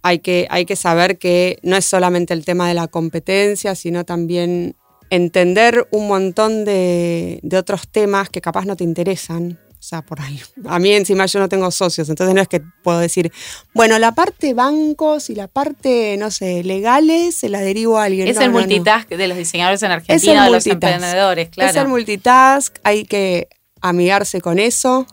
hay 0.02 0.20
que, 0.20 0.46
hay 0.50 0.64
que 0.64 0.76
saber 0.76 1.18
que 1.18 1.58
no 1.62 1.76
es 1.76 1.84
solamente 1.84 2.34
el 2.34 2.44
tema 2.44 2.68
de 2.68 2.74
la 2.74 2.88
competencia, 2.88 3.74
sino 3.74 4.04
también 4.04 4.74
entender 5.10 5.86
un 5.90 6.08
montón 6.08 6.64
de, 6.64 7.40
de 7.42 7.56
otros 7.56 7.88
temas 7.88 8.28
que 8.30 8.40
capaz 8.40 8.64
no 8.64 8.76
te 8.76 8.84
interesan. 8.84 9.58
O 9.80 9.82
sea, 9.82 10.02
por 10.02 10.20
ahí. 10.20 10.40
A 10.66 10.80
mí 10.80 10.90
encima 10.92 11.26
yo 11.26 11.38
no 11.38 11.48
tengo 11.48 11.70
socios, 11.70 12.08
entonces 12.08 12.34
no 12.34 12.40
es 12.42 12.48
que 12.48 12.60
puedo 12.82 12.98
decir, 12.98 13.30
bueno, 13.74 13.96
la 14.00 14.10
parte 14.12 14.52
bancos 14.52 15.30
y 15.30 15.36
la 15.36 15.46
parte, 15.46 16.16
no 16.18 16.32
sé, 16.32 16.64
legales 16.64 17.36
se 17.36 17.48
la 17.48 17.60
derivo 17.60 17.96
a 17.96 18.04
alguien. 18.04 18.26
Es 18.26 18.34
No, 18.36 18.42
el 18.42 18.48
no, 18.50 18.54
no. 18.54 18.66
multitask 18.66 19.08
de 19.08 19.28
los 19.28 19.38
diseñadores 19.38 19.80
en 19.84 19.92
Argentina, 19.92 20.44
de 20.46 20.50
los 20.50 20.66
emprendedores, 20.66 21.48
claro. 21.50 21.70
Es 21.70 21.76
el 21.76 21.86
multitask, 21.86 22.76
hay 22.82 23.04
que 23.04 23.48
amigarse 23.80 24.40
con 24.40 24.58
eso. 24.58 25.06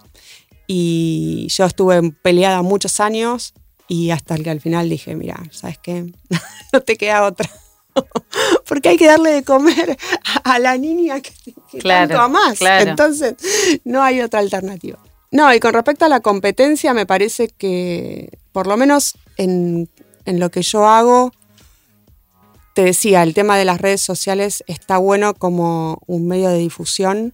Y 0.67 1.47
yo 1.51 1.65
estuve 1.65 2.12
peleada 2.23 2.63
muchos 2.63 2.99
años 2.99 3.53
y 3.88 4.10
hasta 4.10 4.36
que 4.39 4.49
al 4.49 4.62
final 4.62 4.89
dije, 4.89 5.15
mira, 5.15 5.43
¿sabes 5.51 5.77
qué? 5.77 6.12
no 6.73 6.81
te 6.81 6.95
queda 6.97 7.23
otra. 7.23 7.47
Porque 8.67 8.89
hay 8.89 8.97
que 8.97 9.08
darle 9.08 9.31
de 9.31 9.43
comer 9.43 9.97
a 10.43 10.60
la 10.60 10.77
niña 10.77 11.21
que, 11.21 11.31
que 11.71 11.77
Claro, 11.79 12.08
tanto 12.10 12.23
amás. 12.23 12.60
claro. 12.60 12.89
Entonces, 12.89 13.36
no 13.84 14.03
hay 14.03 14.21
otra 14.21 14.39
alternativa. 14.39 14.99
No, 15.31 15.53
y 15.53 15.60
con 15.60 15.73
respecto 15.73 16.05
a 16.05 16.10
la 16.10 16.19
competencia, 16.19 16.93
me 16.93 17.05
parece 17.05 17.49
que, 17.49 18.38
por 18.51 18.67
lo 18.67 18.77
menos 18.77 19.15
en, 19.38 19.89
en 20.25 20.39
lo 20.39 20.49
que 20.49 20.62
yo 20.62 20.86
hago, 20.88 21.31
te 22.73 22.84
decía, 22.84 23.23
el 23.23 23.34
tema 23.34 23.58
de 23.58 23.65
las 23.65 23.79
redes 23.79 24.01
sociales 24.01 24.63
está 24.67 24.97
bueno 24.97 25.34
como 25.34 26.01
un 26.08 26.27
medio 26.27 26.49
de 26.49 26.58
difusión. 26.58 27.34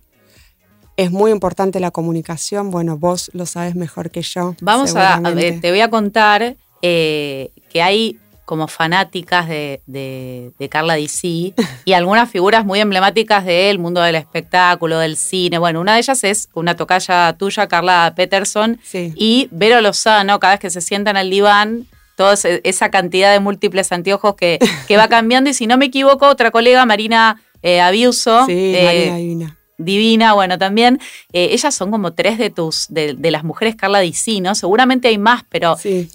Es 0.97 1.11
muy 1.11 1.31
importante 1.31 1.79
la 1.79 1.89
comunicación. 1.91 2.69
Bueno, 2.69 2.97
vos 2.97 3.31
lo 3.33 3.45
sabes 3.45 3.75
mejor 3.75 4.11
que 4.11 4.21
yo. 4.21 4.55
Vamos 4.61 4.95
a, 4.95 5.15
a 5.15 5.31
ver, 5.31 5.59
te 5.59 5.71
voy 5.71 5.81
a 5.81 5.89
contar 5.89 6.55
eh, 6.83 7.51
que 7.69 7.81
hay 7.81 8.19
como 8.45 8.67
fanáticas 8.67 9.47
de, 9.47 9.81
de- 9.85 10.51
de 10.59 10.69
Carla 10.69 10.95
DC 10.95 11.53
y 11.85 11.93
algunas 11.93 12.29
figuras 12.29 12.65
muy 12.65 12.79
emblemáticas 12.79 13.45
del 13.45 13.79
mundo 13.79 14.01
del 14.01 14.15
espectáculo, 14.15 14.99
del 14.99 15.15
cine. 15.15 15.57
Bueno, 15.57 15.79
una 15.81 15.93
de 15.93 15.99
ellas 15.99 16.23
es 16.23 16.49
una 16.53 16.75
tocaya 16.75 17.33
tuya, 17.37 17.67
Carla 17.67 18.13
Peterson, 18.15 18.79
Sí. 18.83 19.13
y 19.15 19.47
Vero 19.51 19.79
Lozano, 19.81 20.39
cada 20.39 20.53
vez 20.53 20.59
que 20.59 20.69
se 20.69 20.81
sienta 20.81 21.11
en 21.11 21.17
el 21.17 21.29
diván, 21.29 21.87
toda 22.17 22.33
ese- 22.33 22.61
esa 22.65 22.91
cantidad 22.91 23.31
de 23.31 23.39
múltiples 23.39 23.91
anteojos 23.91 24.35
que, 24.35 24.59
que 24.87 24.97
va 24.97 25.07
cambiando. 25.07 25.49
Y 25.49 25.53
si 25.53 25.65
no 25.67 25.77
me 25.77 25.85
equivoco, 25.85 26.27
otra 26.27 26.51
colega, 26.51 26.85
Marina 26.85 27.41
eh, 27.63 27.79
Abiuso, 27.79 28.45
Sí, 28.47 28.73
eh, 28.75 28.83
María 28.85 29.15
Divina. 29.15 29.57
Divina, 29.77 30.33
bueno, 30.33 30.57
también. 30.59 30.99
eh, 31.33 31.49
ellas 31.53 31.73
son 31.73 31.89
como 31.89 32.13
tres 32.13 32.37
de 32.37 32.51
tus, 32.51 32.85
de, 32.89 33.15
de 33.15 33.31
las 33.31 33.43
mujeres 33.43 33.75
Carla 33.75 33.99
DC, 33.99 34.39
¿no? 34.41 34.53
Seguramente 34.53 35.07
hay 35.07 35.17
más, 35.17 35.43
pero 35.49 35.75
Sí. 35.77 36.07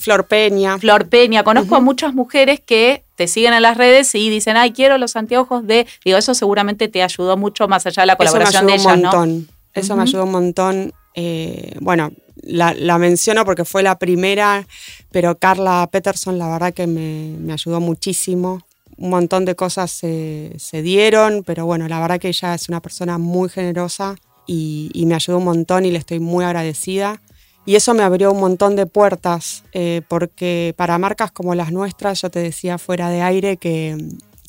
Flor 0.00 0.26
Peña. 0.26 0.78
Flor 0.78 1.08
Peña, 1.08 1.44
conozco 1.44 1.76
a 1.76 1.80
muchas 1.80 2.14
mujeres 2.14 2.58
que 2.60 3.04
te 3.16 3.28
siguen 3.28 3.52
en 3.52 3.62
las 3.62 3.76
redes 3.76 4.14
y 4.14 4.30
dicen, 4.30 4.56
ay, 4.56 4.72
quiero 4.72 4.96
los 4.98 5.14
anteojos 5.14 5.66
de. 5.66 5.86
Digo, 6.04 6.16
eso 6.18 6.34
seguramente 6.34 6.88
te 6.88 7.02
ayudó 7.02 7.36
mucho 7.36 7.68
más 7.68 7.84
allá 7.86 8.02
de 8.02 8.06
la 8.06 8.14
me 8.14 8.18
colaboración 8.18 8.66
de 8.66 8.74
ellas, 8.74 8.98
¿no? 8.98 9.02
montón. 9.12 9.48
Eso 9.74 9.94
me 9.96 10.02
Ujú. 10.02 10.08
ayudó 10.08 10.24
un 10.24 10.32
montón. 10.32 10.92
Eh, 11.14 11.74
bueno, 11.80 12.10
la, 12.42 12.72
la 12.74 12.96
menciono 12.98 13.44
porque 13.44 13.64
fue 13.64 13.82
la 13.82 13.98
primera, 13.98 14.66
pero 15.10 15.36
Carla 15.38 15.88
Peterson 15.92 16.38
la 16.38 16.48
verdad 16.48 16.72
que 16.72 16.86
me, 16.86 17.36
me 17.38 17.52
ayudó 17.52 17.78
muchísimo. 17.80 18.62
Un 18.96 19.10
montón 19.10 19.44
de 19.44 19.54
cosas 19.54 19.90
se, 19.90 20.52
se 20.58 20.82
dieron, 20.82 21.42
pero 21.44 21.66
bueno, 21.66 21.88
la 21.88 22.00
verdad 22.00 22.18
que 22.18 22.28
ella 22.28 22.54
es 22.54 22.68
una 22.68 22.80
persona 22.80 23.18
muy 23.18 23.48
generosa 23.48 24.16
y, 24.46 24.90
y 24.94 25.06
me 25.06 25.14
ayudó 25.14 25.38
un 25.38 25.44
montón 25.44 25.84
y 25.84 25.90
le 25.90 25.98
estoy 25.98 26.20
muy 26.20 26.44
agradecida. 26.44 27.20
Y 27.66 27.76
eso 27.76 27.94
me 27.94 28.02
abrió 28.02 28.32
un 28.32 28.40
montón 28.40 28.74
de 28.74 28.86
puertas, 28.86 29.64
eh, 29.72 30.02
porque 30.08 30.74
para 30.76 30.98
marcas 30.98 31.30
como 31.30 31.54
las 31.54 31.72
nuestras, 31.72 32.22
yo 32.22 32.30
te 32.30 32.40
decía 32.40 32.78
fuera 32.78 33.10
de 33.10 33.22
aire 33.22 33.58
que, 33.58 33.96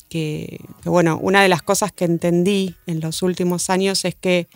que, 0.08 0.60
bueno, 0.84 1.18
una 1.22 1.42
de 1.42 1.48
las 1.48 1.62
cosas 1.62 1.92
que 1.92 2.04
entendí 2.04 2.76
en 2.86 3.00
los 3.00 3.22
últimos 3.22 3.70
años 3.70 4.04
es 4.04 4.14
que 4.14 4.48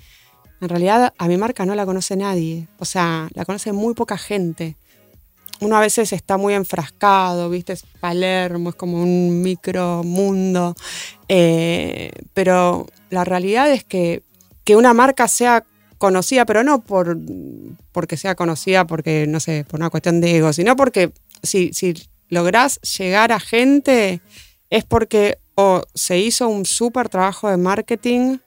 en 0.61 0.69
realidad 0.69 1.15
a 1.17 1.29
mi 1.29 1.37
marca 1.37 1.65
no 1.67 1.75
la 1.75 1.87
conoce 1.87 2.17
nadie, 2.17 2.67
o 2.79 2.85
sea, 2.85 3.29
la 3.35 3.45
conoce 3.45 3.73
muy 3.73 3.95
poca 3.95 4.19
gente. 4.19 4.77
Uno 5.61 5.77
a 5.77 5.81
veces 5.81 6.13
está 6.13 6.37
muy 6.37 6.53
enfrascado, 6.53 7.49
viste, 7.49 7.73
es 7.73 7.85
Palermo, 8.01 8.71
es 8.71 8.75
como 8.75 9.03
un 9.03 9.41
micro 9.41 10.03
mundo, 10.03 10.75
eh, 11.29 12.11
pero 12.35 12.87
la 13.09 13.25
realidad 13.25 13.71
es 13.73 13.85
que, 13.85 14.23
que 14.65 14.77
una 14.77 14.93
marca 14.93 15.29
sea 15.29 15.65
conocida, 15.99 16.45
pero 16.45 16.63
no 16.63 16.83
por 16.83 17.19
porque 17.93 18.17
sea 18.17 18.35
conocida 18.35 18.87
porque, 18.87 19.27
no 19.29 19.41
sé, 19.41 19.65
por 19.65 19.81
una 19.81 19.91
cuestión 19.91 20.21
de 20.21 20.37
ego, 20.37 20.53
sino 20.53 20.77
porque 20.77 21.13
si, 21.43 21.73
si 21.73 21.95
lográs 22.29 22.81
llegar 22.99 23.33
a 23.33 23.41
gente 23.41 24.21
es 24.71 24.85
porque 24.85 25.39
o 25.55 25.83
se 25.95 26.19
hizo 26.19 26.49
un 26.49 26.67
súper 26.67 27.09
trabajo 27.09 27.49
de 27.49 27.57
marketing 27.57 28.39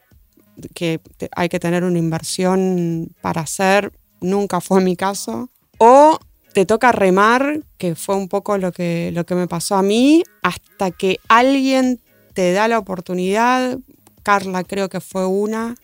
que 0.73 0.99
hay 1.35 1.49
que 1.49 1.59
tener 1.59 1.83
una 1.83 1.97
inversión 1.97 3.09
para 3.21 3.41
hacer, 3.41 3.91
nunca 4.21 4.61
fue 4.61 4.81
mi 4.81 4.95
caso, 4.95 5.49
o 5.77 6.19
te 6.53 6.65
toca 6.65 6.91
remar, 6.91 7.61
que 7.77 7.95
fue 7.95 8.15
un 8.15 8.27
poco 8.27 8.57
lo 8.57 8.71
que, 8.71 9.11
lo 9.13 9.25
que 9.25 9.35
me 9.35 9.47
pasó 9.47 9.75
a 9.75 9.81
mí, 9.81 10.23
hasta 10.43 10.91
que 10.91 11.19
alguien 11.27 11.99
te 12.33 12.51
da 12.53 12.67
la 12.67 12.77
oportunidad, 12.77 13.79
Carla 14.23 14.63
creo 14.63 14.89
que 14.89 14.99
fue 14.99 15.25
una, 15.25 15.75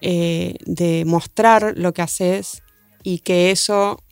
eh, 0.00 0.56
de 0.66 1.04
mostrar 1.06 1.74
lo 1.76 1.92
que 1.94 2.02
haces 2.02 2.62
y 3.02 3.20
que 3.20 3.50
eso, 3.50 4.02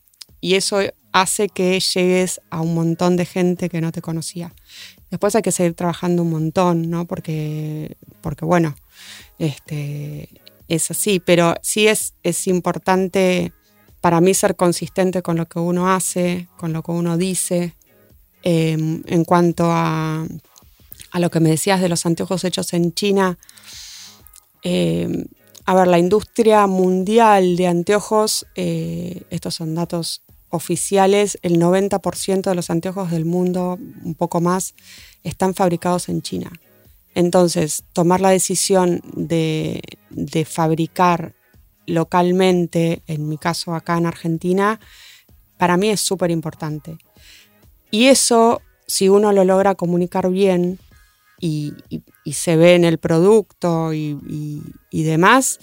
y 0.40 0.55
eso 0.55 0.79
hace 1.12 1.49
que 1.49 1.79
llegues 1.79 2.40
a 2.51 2.61
un 2.61 2.75
montón 2.75 3.16
de 3.16 3.27
gente 3.27 3.68
que 3.68 3.81
no 3.81 3.92
te 3.92 4.03
conocía. 4.03 4.53
Después 5.11 5.35
hay 5.37 5.42
que 5.42 5.53
seguir 5.53 5.75
trabajando 5.75 6.23
un 6.23 6.31
montón, 6.31 6.90
¿no? 6.90 7.05
Porque, 7.07 7.97
porque 8.20 8.44
bueno, 8.44 8.75
este, 9.38 10.29
es 10.68 10.90
así, 10.90 11.20
pero 11.20 11.55
sí 11.62 11.87
es, 11.87 12.14
es 12.23 12.47
importante 12.47 13.53
para 14.01 14.20
mí 14.20 14.35
ser 14.35 14.57
consistente 14.57 15.23
con 15.23 15.37
lo 15.37 15.47
que 15.47 15.59
uno 15.59 15.92
hace, 15.92 16.49
con 16.57 16.73
lo 16.73 16.83
que 16.83 16.90
uno 16.90 17.16
dice. 17.16 17.75
Eh, 18.42 18.73
en 18.73 19.25
cuanto 19.25 19.70
a, 19.70 20.27
a 21.11 21.20
lo 21.20 21.31
que 21.31 21.40
me 21.40 21.49
decías 21.49 21.81
de 21.81 21.88
los 21.88 22.05
anteojos 22.05 22.44
hechos 22.44 22.73
en 22.73 22.92
China, 22.92 23.38
eh, 24.64 25.27
a 25.66 25.74
ver, 25.74 25.88
la 25.88 25.98
industria 25.98 26.66
mundial 26.66 27.57
de 27.57 27.66
anteojos, 27.66 28.46
eh, 28.55 29.22
estos 29.31 29.55
son 29.55 29.74
datos 29.74 30.22
oficiales, 30.50 31.38
el 31.42 31.59
90% 31.59 32.42
de 32.50 32.55
los 32.55 32.70
anteojos 32.70 33.11
del 33.11 33.24
mundo, 33.24 33.79
un 34.05 34.14
poco 34.14 34.40
más, 34.40 34.74
están 35.22 35.55
fabricados 35.55 36.09
en 36.09 36.22
China. 36.22 36.53
Entonces, 37.14 37.85
tomar 37.92 38.20
la 38.20 38.31
decisión 38.31 39.00
de, 39.14 39.83
de 40.11 40.44
fabricar 40.44 41.35
localmente, 41.87 43.03
en 43.07 43.29
mi 43.29 43.38
caso 43.38 43.74
acá 43.74 43.96
en 43.96 44.07
Argentina, 44.07 44.81
para 45.57 45.77
mí 45.77 45.90
es 45.90 46.00
súper 46.00 46.31
importante. 46.31 46.98
Y 47.90 48.07
eso, 48.07 48.61
si 48.87 49.09
uno 49.09 49.33
lo 49.33 49.44
logra 49.44 49.74
comunicar 49.74 50.31
bien 50.31 50.79
y, 51.47 51.75
y- 51.91 52.03
y 52.25 52.33
se 52.33 52.57
ve 52.57 52.75
en 52.75 52.85
el 52.85 52.97
producto 52.97 53.93
y, 53.93 54.63
demás, 54.91 55.59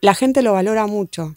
la 0.00 0.14
gente 0.14 0.42
lo 0.42 0.52
valora 0.54 0.86
mucho. 0.88 1.36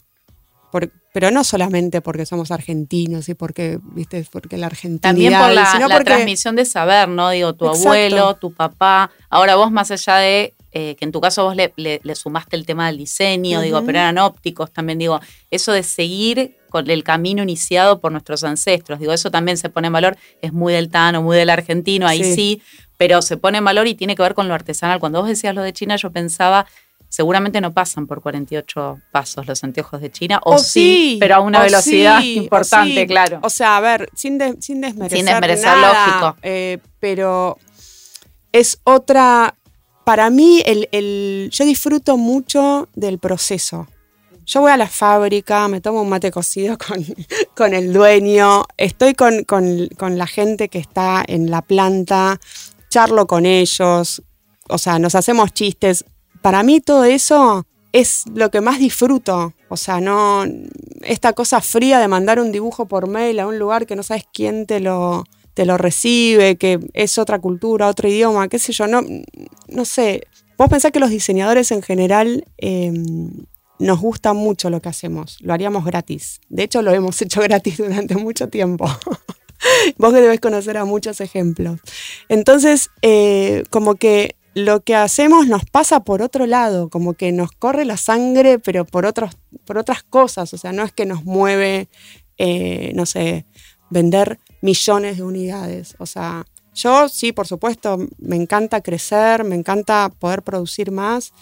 Por- 0.72 0.90
pero 1.14 1.30
no 1.30 1.44
solamente 1.44 2.00
porque 2.00 2.26
somos 2.26 2.50
argentinos 2.50 3.28
y 3.28 3.34
porque, 3.34 3.78
viste, 3.94 4.26
porque 4.32 4.56
la 4.56 4.66
Argentina. 4.66 5.00
También 5.00 5.32
por 5.38 5.50
la, 5.52 5.70
sino 5.72 5.88
la 5.88 5.94
porque 5.96 6.10
transmisión 6.10 6.56
de 6.56 6.64
saber, 6.64 7.08
¿no? 7.08 7.30
Digo, 7.30 7.54
tu 7.54 7.66
Exacto. 7.66 7.88
abuelo, 7.88 8.34
tu 8.36 8.52
papá. 8.52 9.10
Ahora 9.30 9.54
vos, 9.56 9.70
más 9.70 9.90
allá 9.90 10.16
de 10.16 10.54
eh, 10.72 10.96
que 10.96 11.04
en 11.06 11.12
tu 11.12 11.20
caso 11.20 11.44
vos 11.44 11.56
le, 11.56 11.72
le- 11.76 12.00
le 12.02 12.14
sumaste 12.14 12.54
el 12.56 12.66
tema 12.66 12.88
del 12.88 12.98
diseño, 12.98 13.62
digo, 13.62 13.82
pero 13.86 13.98
eran 13.98 14.18
ópticos 14.18 14.70
también, 14.70 14.98
digo, 14.98 15.18
eso 15.50 15.72
de 15.72 15.82
seguir 15.82 16.56
con 16.68 16.90
el 16.90 17.02
camino 17.04 17.42
iniciado 17.42 18.00
por 18.00 18.12
nuestros 18.12 18.44
ancestros, 18.44 18.98
digo, 19.00 19.12
eso 19.14 19.30
también 19.30 19.56
se 19.56 19.70
pone 19.70 19.86
en 19.86 19.94
valor, 19.94 20.16
es 20.42 20.52
muy 20.52 20.74
del 20.74 20.90
Tano, 20.90 21.22
muy 21.22 21.36
del 21.38 21.48
argentino, 21.48 22.06
ahí 22.06 22.22
sí. 22.22 22.34
Sí. 22.34 22.62
Pero 22.98 23.22
se 23.22 23.38
pone 23.38 23.56
en 23.58 23.64
valor 23.64 23.86
y 23.86 23.94
tiene 23.94 24.14
que 24.14 24.22
ver 24.22 24.34
con 24.34 24.46
lo 24.48 24.54
artesanal. 24.54 25.00
Cuando 25.00 25.20
vos 25.20 25.28
decías 25.28 25.54
lo 25.54 25.62
de 25.62 25.72
China, 25.72 25.96
yo 25.96 26.10
pensaba, 26.10 26.66
seguramente 27.08 27.60
no 27.62 27.72
pasan 27.72 28.06
por 28.06 28.20
48 28.20 29.00
pasos 29.10 29.46
los 29.46 29.64
anteojos 29.64 30.00
de 30.02 30.10
China, 30.10 30.40
o, 30.44 30.58
sí, 30.58 31.16
pero 31.18 31.36
a 31.36 31.40
una 31.40 31.62
velocidad 31.62 32.20
sí, 32.20 32.34
importante, 32.34 33.00
sí. 33.02 33.06
claro. 33.06 33.38
O 33.42 33.48
sea, 33.48 33.78
a 33.78 33.80
ver, 33.80 34.10
sin, 34.14 34.36
de- 34.36 34.56
sin 34.60 34.82
desmerecer. 34.82 35.16
Sin 35.18 35.26
desmerecer, 35.26 35.64
nada, 35.66 36.06
lógico. 36.26 36.36
eh, 36.42 36.78
pero 37.00 37.56
es 38.52 38.78
otra. 38.84 39.54
Para 40.04 40.30
mí, 40.30 40.62
el, 40.66 40.88
el- 40.92 41.50
yo 41.52 41.64
disfruto 41.64 42.16
mucho 42.16 42.88
del 42.94 43.18
proceso. 43.18 43.86
yo 44.46 44.62
voy 44.62 44.72
a 44.72 44.78
la 44.78 44.88
fábrica, 44.88 45.68
me 45.68 45.82
tomo 45.82 46.00
un 46.00 46.08
mate 46.08 46.30
cocido 46.30 46.78
con, 46.88 47.04
con 47.54 47.74
el 47.74 47.92
dueño, 47.92 48.64
estoy 48.78 49.12
con, 49.14 49.44
con, 49.44 49.88
con 49.98 50.16
la 50.16 50.26
gente 50.26 50.70
que 50.70 50.78
está 50.78 51.22
en 51.26 51.50
la 51.50 51.60
planta, 51.60 52.40
charlo 52.88 53.26
con 53.26 53.46
ellos, 53.46 54.22
o 54.68 54.78
sea, 54.78 54.98
nos 54.98 55.14
hacemos 55.14 55.52
chistes. 55.52 56.04
Para 56.42 56.62
mí 56.62 56.80
todo 56.80 57.04
eso 57.04 57.66
es 57.92 58.24
lo 58.34 58.50
que 58.50 58.60
más 58.60 58.78
disfruto. 58.78 59.54
O 59.68 59.76
sea, 59.76 60.00
no. 60.00 60.44
Esta 61.02 61.32
cosa 61.32 61.60
fría 61.60 61.98
de 61.98 62.08
mandar 62.08 62.40
un 62.40 62.52
dibujo 62.52 62.86
por 62.86 63.08
mail 63.08 63.40
a 63.40 63.46
un 63.46 63.58
lugar 63.58 63.86
que 63.86 63.96
no 63.96 64.02
sabes 64.02 64.24
quién 64.32 64.66
te 64.66 64.80
lo, 64.80 65.24
te 65.54 65.66
lo 65.66 65.78
recibe, 65.78 66.56
que 66.56 66.80
es 66.92 67.18
otra 67.18 67.38
cultura, 67.38 67.88
otro 67.88 68.08
idioma, 68.08 68.48
qué 68.48 68.58
sé 68.58 68.72
yo. 68.72 68.86
No, 68.86 69.02
no 69.68 69.84
sé. 69.84 70.22
Vos 70.56 70.68
pensás 70.68 70.92
que 70.92 71.00
los 71.00 71.10
diseñadores 71.10 71.70
en 71.70 71.82
general 71.82 72.44
em, 72.56 73.30
nos 73.78 74.00
gusta 74.00 74.32
mucho 74.32 74.70
lo 74.70 74.80
que 74.80 74.88
hacemos. 74.88 75.38
Lo 75.40 75.52
haríamos 75.52 75.84
gratis. 75.84 76.40
De 76.48 76.64
hecho, 76.64 76.82
lo 76.82 76.92
hemos 76.92 77.20
hecho 77.22 77.40
gratis 77.40 77.78
durante 77.78 78.16
mucho 78.16 78.48
tiempo. 78.48 78.86
Vos 79.98 80.12
debes 80.12 80.40
conocer 80.40 80.76
a 80.76 80.84
muchos 80.84 81.20
ejemplos. 81.20 81.80
Entonces, 82.28 82.90
eh, 83.02 83.64
como 83.70 83.94
que 83.96 84.36
lo 84.54 84.80
que 84.80 84.94
hacemos 84.94 85.46
nos 85.46 85.64
pasa 85.64 86.00
por 86.00 86.22
otro 86.22 86.46
lado, 86.46 86.88
como 86.88 87.14
que 87.14 87.32
nos 87.32 87.52
corre 87.52 87.84
la 87.84 87.96
sangre, 87.96 88.58
pero 88.58 88.84
por, 88.84 89.06
otros, 89.06 89.36
por 89.64 89.78
otras 89.78 90.02
cosas. 90.02 90.52
O 90.52 90.58
sea, 90.58 90.72
no 90.72 90.82
es 90.82 90.92
que 90.92 91.06
nos 91.06 91.24
mueve, 91.24 91.88
eh, 92.38 92.92
no 92.94 93.06
sé, 93.06 93.46
vender 93.90 94.38
millones 94.60 95.18
de 95.18 95.22
unidades. 95.22 95.94
O 95.98 96.06
sea, 96.06 96.44
yo 96.74 97.08
sí, 97.08 97.32
por 97.32 97.46
supuesto, 97.46 97.98
me 98.18 98.36
encanta 98.36 98.80
crecer, 98.80 99.44
me 99.44 99.54
encanta 99.54 100.10
poder 100.18 100.42
producir 100.42 100.90
más, 100.90 101.32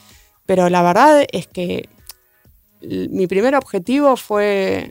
pero 0.44 0.68
la 0.68 0.82
verdad 0.82 1.26
es 1.32 1.46
que 1.46 1.88
mi 2.80 3.26
primer 3.26 3.54
objetivo 3.54 4.16
fue 4.16 4.90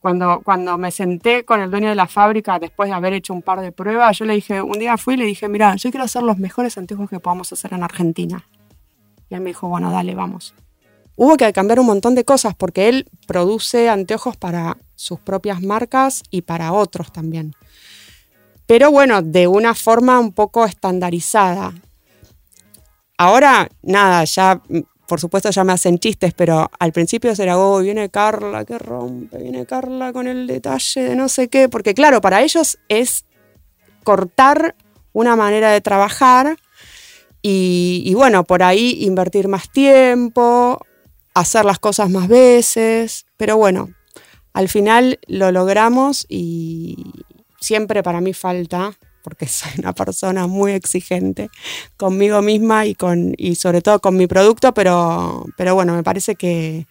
cuando, 0.00 0.40
cuando 0.42 0.78
me 0.78 0.90
senté 0.90 1.44
con 1.44 1.60
el 1.60 1.70
dueño 1.70 1.90
de 1.90 1.94
la 1.94 2.06
fábrica, 2.06 2.58
después 2.58 2.88
de 2.88 2.94
haber 2.94 3.12
hecho 3.12 3.34
un 3.34 3.42
par 3.42 3.60
de 3.60 3.70
pruebas, 3.70 4.18
yo 4.18 4.24
le 4.24 4.34
dije, 4.34 4.62
un 4.62 4.78
día 4.78 4.96
fui 4.96 5.14
y 5.14 5.16
le 5.18 5.26
dije, 5.26 5.48
mira, 5.48 5.76
yo 5.76 5.90
quiero 5.90 6.04
hacer 6.04 6.22
los 6.22 6.38
mejores 6.38 6.78
anteojos 6.78 7.10
que 7.10 7.20
podamos 7.20 7.52
hacer 7.52 7.74
en 7.74 7.82
Argentina. 7.82 8.46
Y 9.28 9.34
él 9.34 9.42
me 9.42 9.50
dijo, 9.50 9.68
bueno, 9.68 9.92
dale, 9.92 10.14
vamos. 10.14 10.54
Hubo 11.16 11.36
que 11.36 11.52
cambiar 11.52 11.80
un 11.80 11.86
montón 11.86 12.14
de 12.14 12.24
cosas 12.24 12.54
porque 12.54 12.88
él 12.88 13.06
produce 13.26 13.90
anteojos 13.90 14.38
para 14.38 14.78
sus 14.94 15.20
propias 15.20 15.60
marcas 15.62 16.22
y 16.30 16.42
para 16.42 16.72
otros 16.72 17.12
también. 17.12 17.54
Pero 18.66 18.90
bueno, 18.90 19.20
de 19.20 19.46
una 19.46 19.74
forma 19.74 20.18
un 20.18 20.32
poco 20.32 20.64
estandarizada. 20.64 21.74
Ahora, 23.18 23.68
nada, 23.82 24.24
ya 24.24 24.62
por 25.10 25.18
supuesto 25.18 25.50
ya 25.50 25.64
me 25.64 25.72
hacen 25.72 25.98
chistes, 25.98 26.34
pero 26.34 26.70
al 26.78 26.92
principio 26.92 27.34
será, 27.34 27.58
oh, 27.58 27.80
viene 27.80 28.10
Carla, 28.10 28.64
que 28.64 28.78
rompe, 28.78 29.38
viene 29.38 29.66
Carla 29.66 30.12
con 30.12 30.28
el 30.28 30.46
detalle 30.46 31.02
de 31.02 31.16
no 31.16 31.28
sé 31.28 31.48
qué, 31.48 31.68
porque 31.68 31.94
claro, 31.94 32.20
para 32.20 32.42
ellos 32.42 32.78
es 32.88 33.24
cortar 34.04 34.76
una 35.12 35.34
manera 35.34 35.72
de 35.72 35.80
trabajar 35.80 36.56
y, 37.42 38.12
bueno, 38.14 38.44
por 38.44 38.62
ahí 38.62 38.98
invertir 39.00 39.48
más 39.48 39.68
tiempo, 39.68 40.78
hacer 41.34 41.64
las 41.64 41.80
cosas 41.80 42.08
más 42.08 42.28
veces, 42.28 43.26
pero 43.36 43.56
bueno, 43.56 43.88
al 44.52 44.68
final 44.68 45.18
lo 45.26 45.50
logramos 45.50 46.24
y 46.28 47.14
siempre 47.58 48.04
para 48.04 48.20
mí 48.20 48.32
falta 48.32 48.96
porque 49.22 49.46
soy 49.48 49.72
una 49.78 49.92
persona 49.92 50.46
muy 50.46 50.72
exigente 50.72 51.50
conmigo 51.96 52.42
misma 52.42 52.86
y, 52.86 52.94
con, 52.94 53.34
y 53.36 53.54
sobre 53.54 53.82
todo 53.82 54.00
con 54.00 54.16
mi 54.16 54.26
producto, 54.26 54.72
pero, 54.74 55.46
pero 55.56 55.74
bueno, 55.74 55.94
me 55.94 56.02
parece 56.02 56.34
que, 56.34 56.86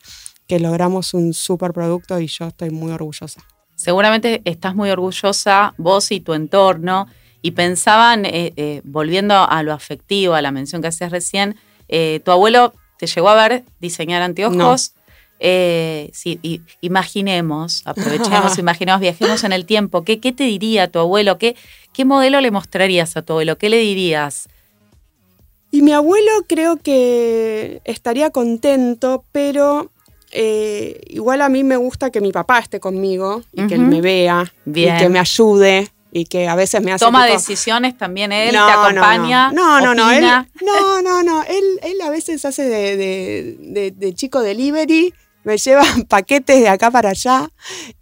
logramos 0.50 1.14
un 1.14 1.34
super 1.34 1.74
producto 1.74 2.20
y 2.20 2.26
yo 2.26 2.48
estoy 2.48 2.72
muy 2.72 2.92
orgullosa. 2.92 3.40
Seguramente 3.76 4.42
estás 4.46 4.74
muy 4.74 4.90
orgullosa, 4.90 5.76
vos 5.78 6.12
y 6.12 6.22
tu 6.22 6.34
entorno, 6.34 7.08
y 7.42 7.52
pensaban, 7.52 8.26
eh, 8.26 8.54
eh, 8.58 8.82
volviendo 8.84 9.36
a 9.36 9.62
lo 9.62 9.74
afectivo, 9.74 10.34
a 10.34 10.42
la 10.42 10.52
mención 10.52 10.82
que 10.82 10.88
hacías 10.88 11.12
recién, 11.12 11.56
eh, 11.88 12.20
tu 12.26 12.32
abuelo 12.32 12.74
te 12.98 13.08
llegó 13.08 13.30
a 13.30 13.36
ver 13.36 13.64
diseñar 13.80 14.22
anteojos. 14.22 14.94
Sí, 15.40 16.40
y, 16.42 16.62
imaginemos, 16.82 17.84
aprovechemos, 17.86 18.58
imaginemos, 18.60 19.02
viajemos 19.02 19.44
en 19.44 19.54
el 19.54 19.66
tiempo. 19.66 20.04
¿Qué, 20.04 20.20
¿Qué, 20.20 20.32
te 20.32 20.44
diría 20.44 20.92
tu 20.92 21.00
abuelo? 21.00 21.38
¿Qué, 21.38 21.56
¿Qué 21.94 22.06
modelo 22.06 22.42
le 22.42 22.52
mostrarías 22.52 23.16
a 23.18 23.22
tu 23.22 23.34
abuelo? 23.34 23.58
¿Qué 23.58 23.70
le 23.70 23.78
dirías? 23.78 24.50
Y 25.72 25.82
mi 25.82 25.92
abuelo 25.92 26.32
creo 26.48 26.78
que 26.78 27.82
estaría 27.86 28.32
contento, 28.32 29.24
pero 29.32 29.92
eh, 30.32 31.02
igual 31.08 31.42
a 31.42 31.50
mí 31.50 31.64
me 31.64 31.76
gusta 31.76 32.10
que 32.10 32.22
mi 32.22 32.32
papá 32.32 32.60
esté 32.60 32.80
conmigo 32.80 33.44
y 33.54 33.68
que 33.68 33.76
él 33.76 33.82
me 33.82 34.02
vea 34.02 34.52
y 34.66 34.86
que 34.86 35.10
me 35.10 35.20
ayude 35.20 35.92
y 36.12 36.26
que 36.26 36.48
a 36.48 36.56
veces 36.56 36.84
me 36.84 36.92
hace 36.92 37.06
toma 37.06 37.26
decisiones 37.26 37.98
también 37.98 38.32
él 38.32 38.52
te 38.52 38.58
acompaña 38.58 39.52
no 39.52 39.80
no 39.80 39.94
no, 39.94 40.12
él 40.12 40.24
no 40.24 41.02
no 41.04 41.24
no 41.24 41.44
él, 41.44 41.64
él 41.84 42.02
a 42.02 42.10
veces 42.10 42.46
hace 42.46 42.64
de, 42.64 43.92
de 43.96 44.14
chico 44.16 44.42
delivery 44.42 45.14
me 45.44 45.58
llevan 45.58 46.04
paquetes 46.08 46.62
de 46.62 46.70
acá 46.70 46.92
para 46.92 47.10
allá. 47.10 47.50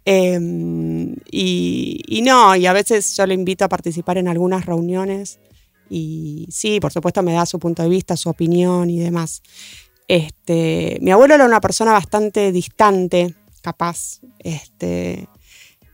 Em, 0.04 1.14
y, 1.30 2.20
no, 2.22 2.56
y 2.56 2.66
a 2.66 2.72
veces 2.72 3.16
yo 3.16 3.26
le 3.26 3.34
invito 3.34 3.64
a 3.64 3.68
participar 3.68 4.18
en 4.18 4.28
algunas 4.28 4.66
reuniones. 4.66 5.38
Y 5.90 6.46
sí, 6.50 6.80
por 6.80 6.92
supuesto 6.92 7.22
me 7.22 7.32
da 7.32 7.46
su 7.46 7.58
punto 7.58 7.82
de 7.82 7.88
vista, 7.88 8.16
su 8.16 8.28
opinión 8.28 8.90
y 8.90 8.98
demás. 8.98 9.42
Este, 10.06 10.98
mi 11.00 11.10
abuelo 11.10 11.34
era 11.34 11.44
una 11.46 11.60
persona 11.60 11.92
bastante 11.92 12.52
distante, 12.52 13.34
capaz. 13.62 14.20
Este, 14.38 15.28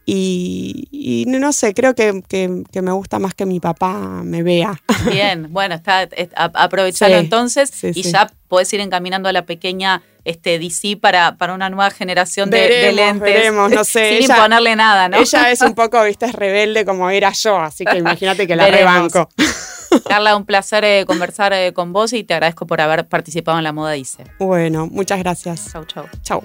y, 0.06 1.24
no 1.26 1.52
sé, 1.52 1.72
creo 1.74 1.94
que, 1.94 2.12
me 2.12 2.92
gusta 2.92 3.18
más 3.18 3.34
que 3.34 3.46
mi 3.46 3.60
papá 3.60 4.22
me 4.22 4.42
vea. 4.42 4.80
Bien, 5.10 5.46
bueno, 5.50 5.74
está, 5.74 6.08
aprovechando 6.34 7.16
entonces 7.16 7.72
y 7.82 8.02
ya 8.02 8.30
puedes 8.48 8.72
ir 8.72 8.80
encaminando 8.80 9.28
a 9.28 9.32
la 9.32 9.46
pequeña 9.46 10.02
este, 10.24 10.58
DC 10.58 10.96
para, 10.96 11.36
para 11.36 11.54
una 11.54 11.70
nueva 11.70 11.90
generación 11.90 12.50
de, 12.50 12.92
lentes. 12.92 13.20
Veremos, 13.20 13.70
no 13.70 13.84
sé. 13.84 14.18
Sin 14.18 14.30
imponerle 14.30 14.76
nada, 14.76 15.08
¿no? 15.08 15.18
Ella 15.18 15.50
es 15.50 15.60
un 15.62 15.74
poco, 15.74 16.02
viste, 16.04 16.26
es 16.26 16.32
rebelde 16.32 16.84
como 16.84 17.10
era 17.10 17.32
yo, 17.32 17.58
así 17.58 17.84
que 17.84 17.98
imagínate 17.98 18.46
que 18.46 18.56
la 18.56 18.68
rebanco. 18.68 19.28
Carla, 20.08 20.36
un 20.36 20.44
placer 20.44 20.84
eh, 20.84 21.04
conversar 21.06 21.52
eh, 21.52 21.72
con 21.72 21.92
vos 21.92 22.12
y 22.12 22.24
te 22.24 22.34
agradezco 22.34 22.66
por 22.66 22.80
haber 22.80 23.06
participado 23.06 23.58
en 23.58 23.64
la 23.64 23.72
moda 23.72 23.92
Dice. 23.92 24.24
Bueno, 24.38 24.88
muchas 24.90 25.20
gracias. 25.20 25.70
Chau, 25.72 25.84
chau. 25.84 26.06
Chau. 26.22 26.42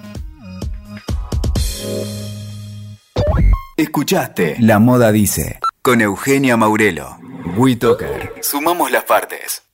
Escuchaste 3.79 4.57
La 4.59 4.77
Moda 4.79 5.09
Dice 5.13 5.61
con 5.81 6.01
Eugenia 6.01 6.57
Maurelo. 6.57 7.17
WeToker. 7.55 8.33
Sumamos 8.41 8.91
las 8.91 9.05
partes. 9.05 9.68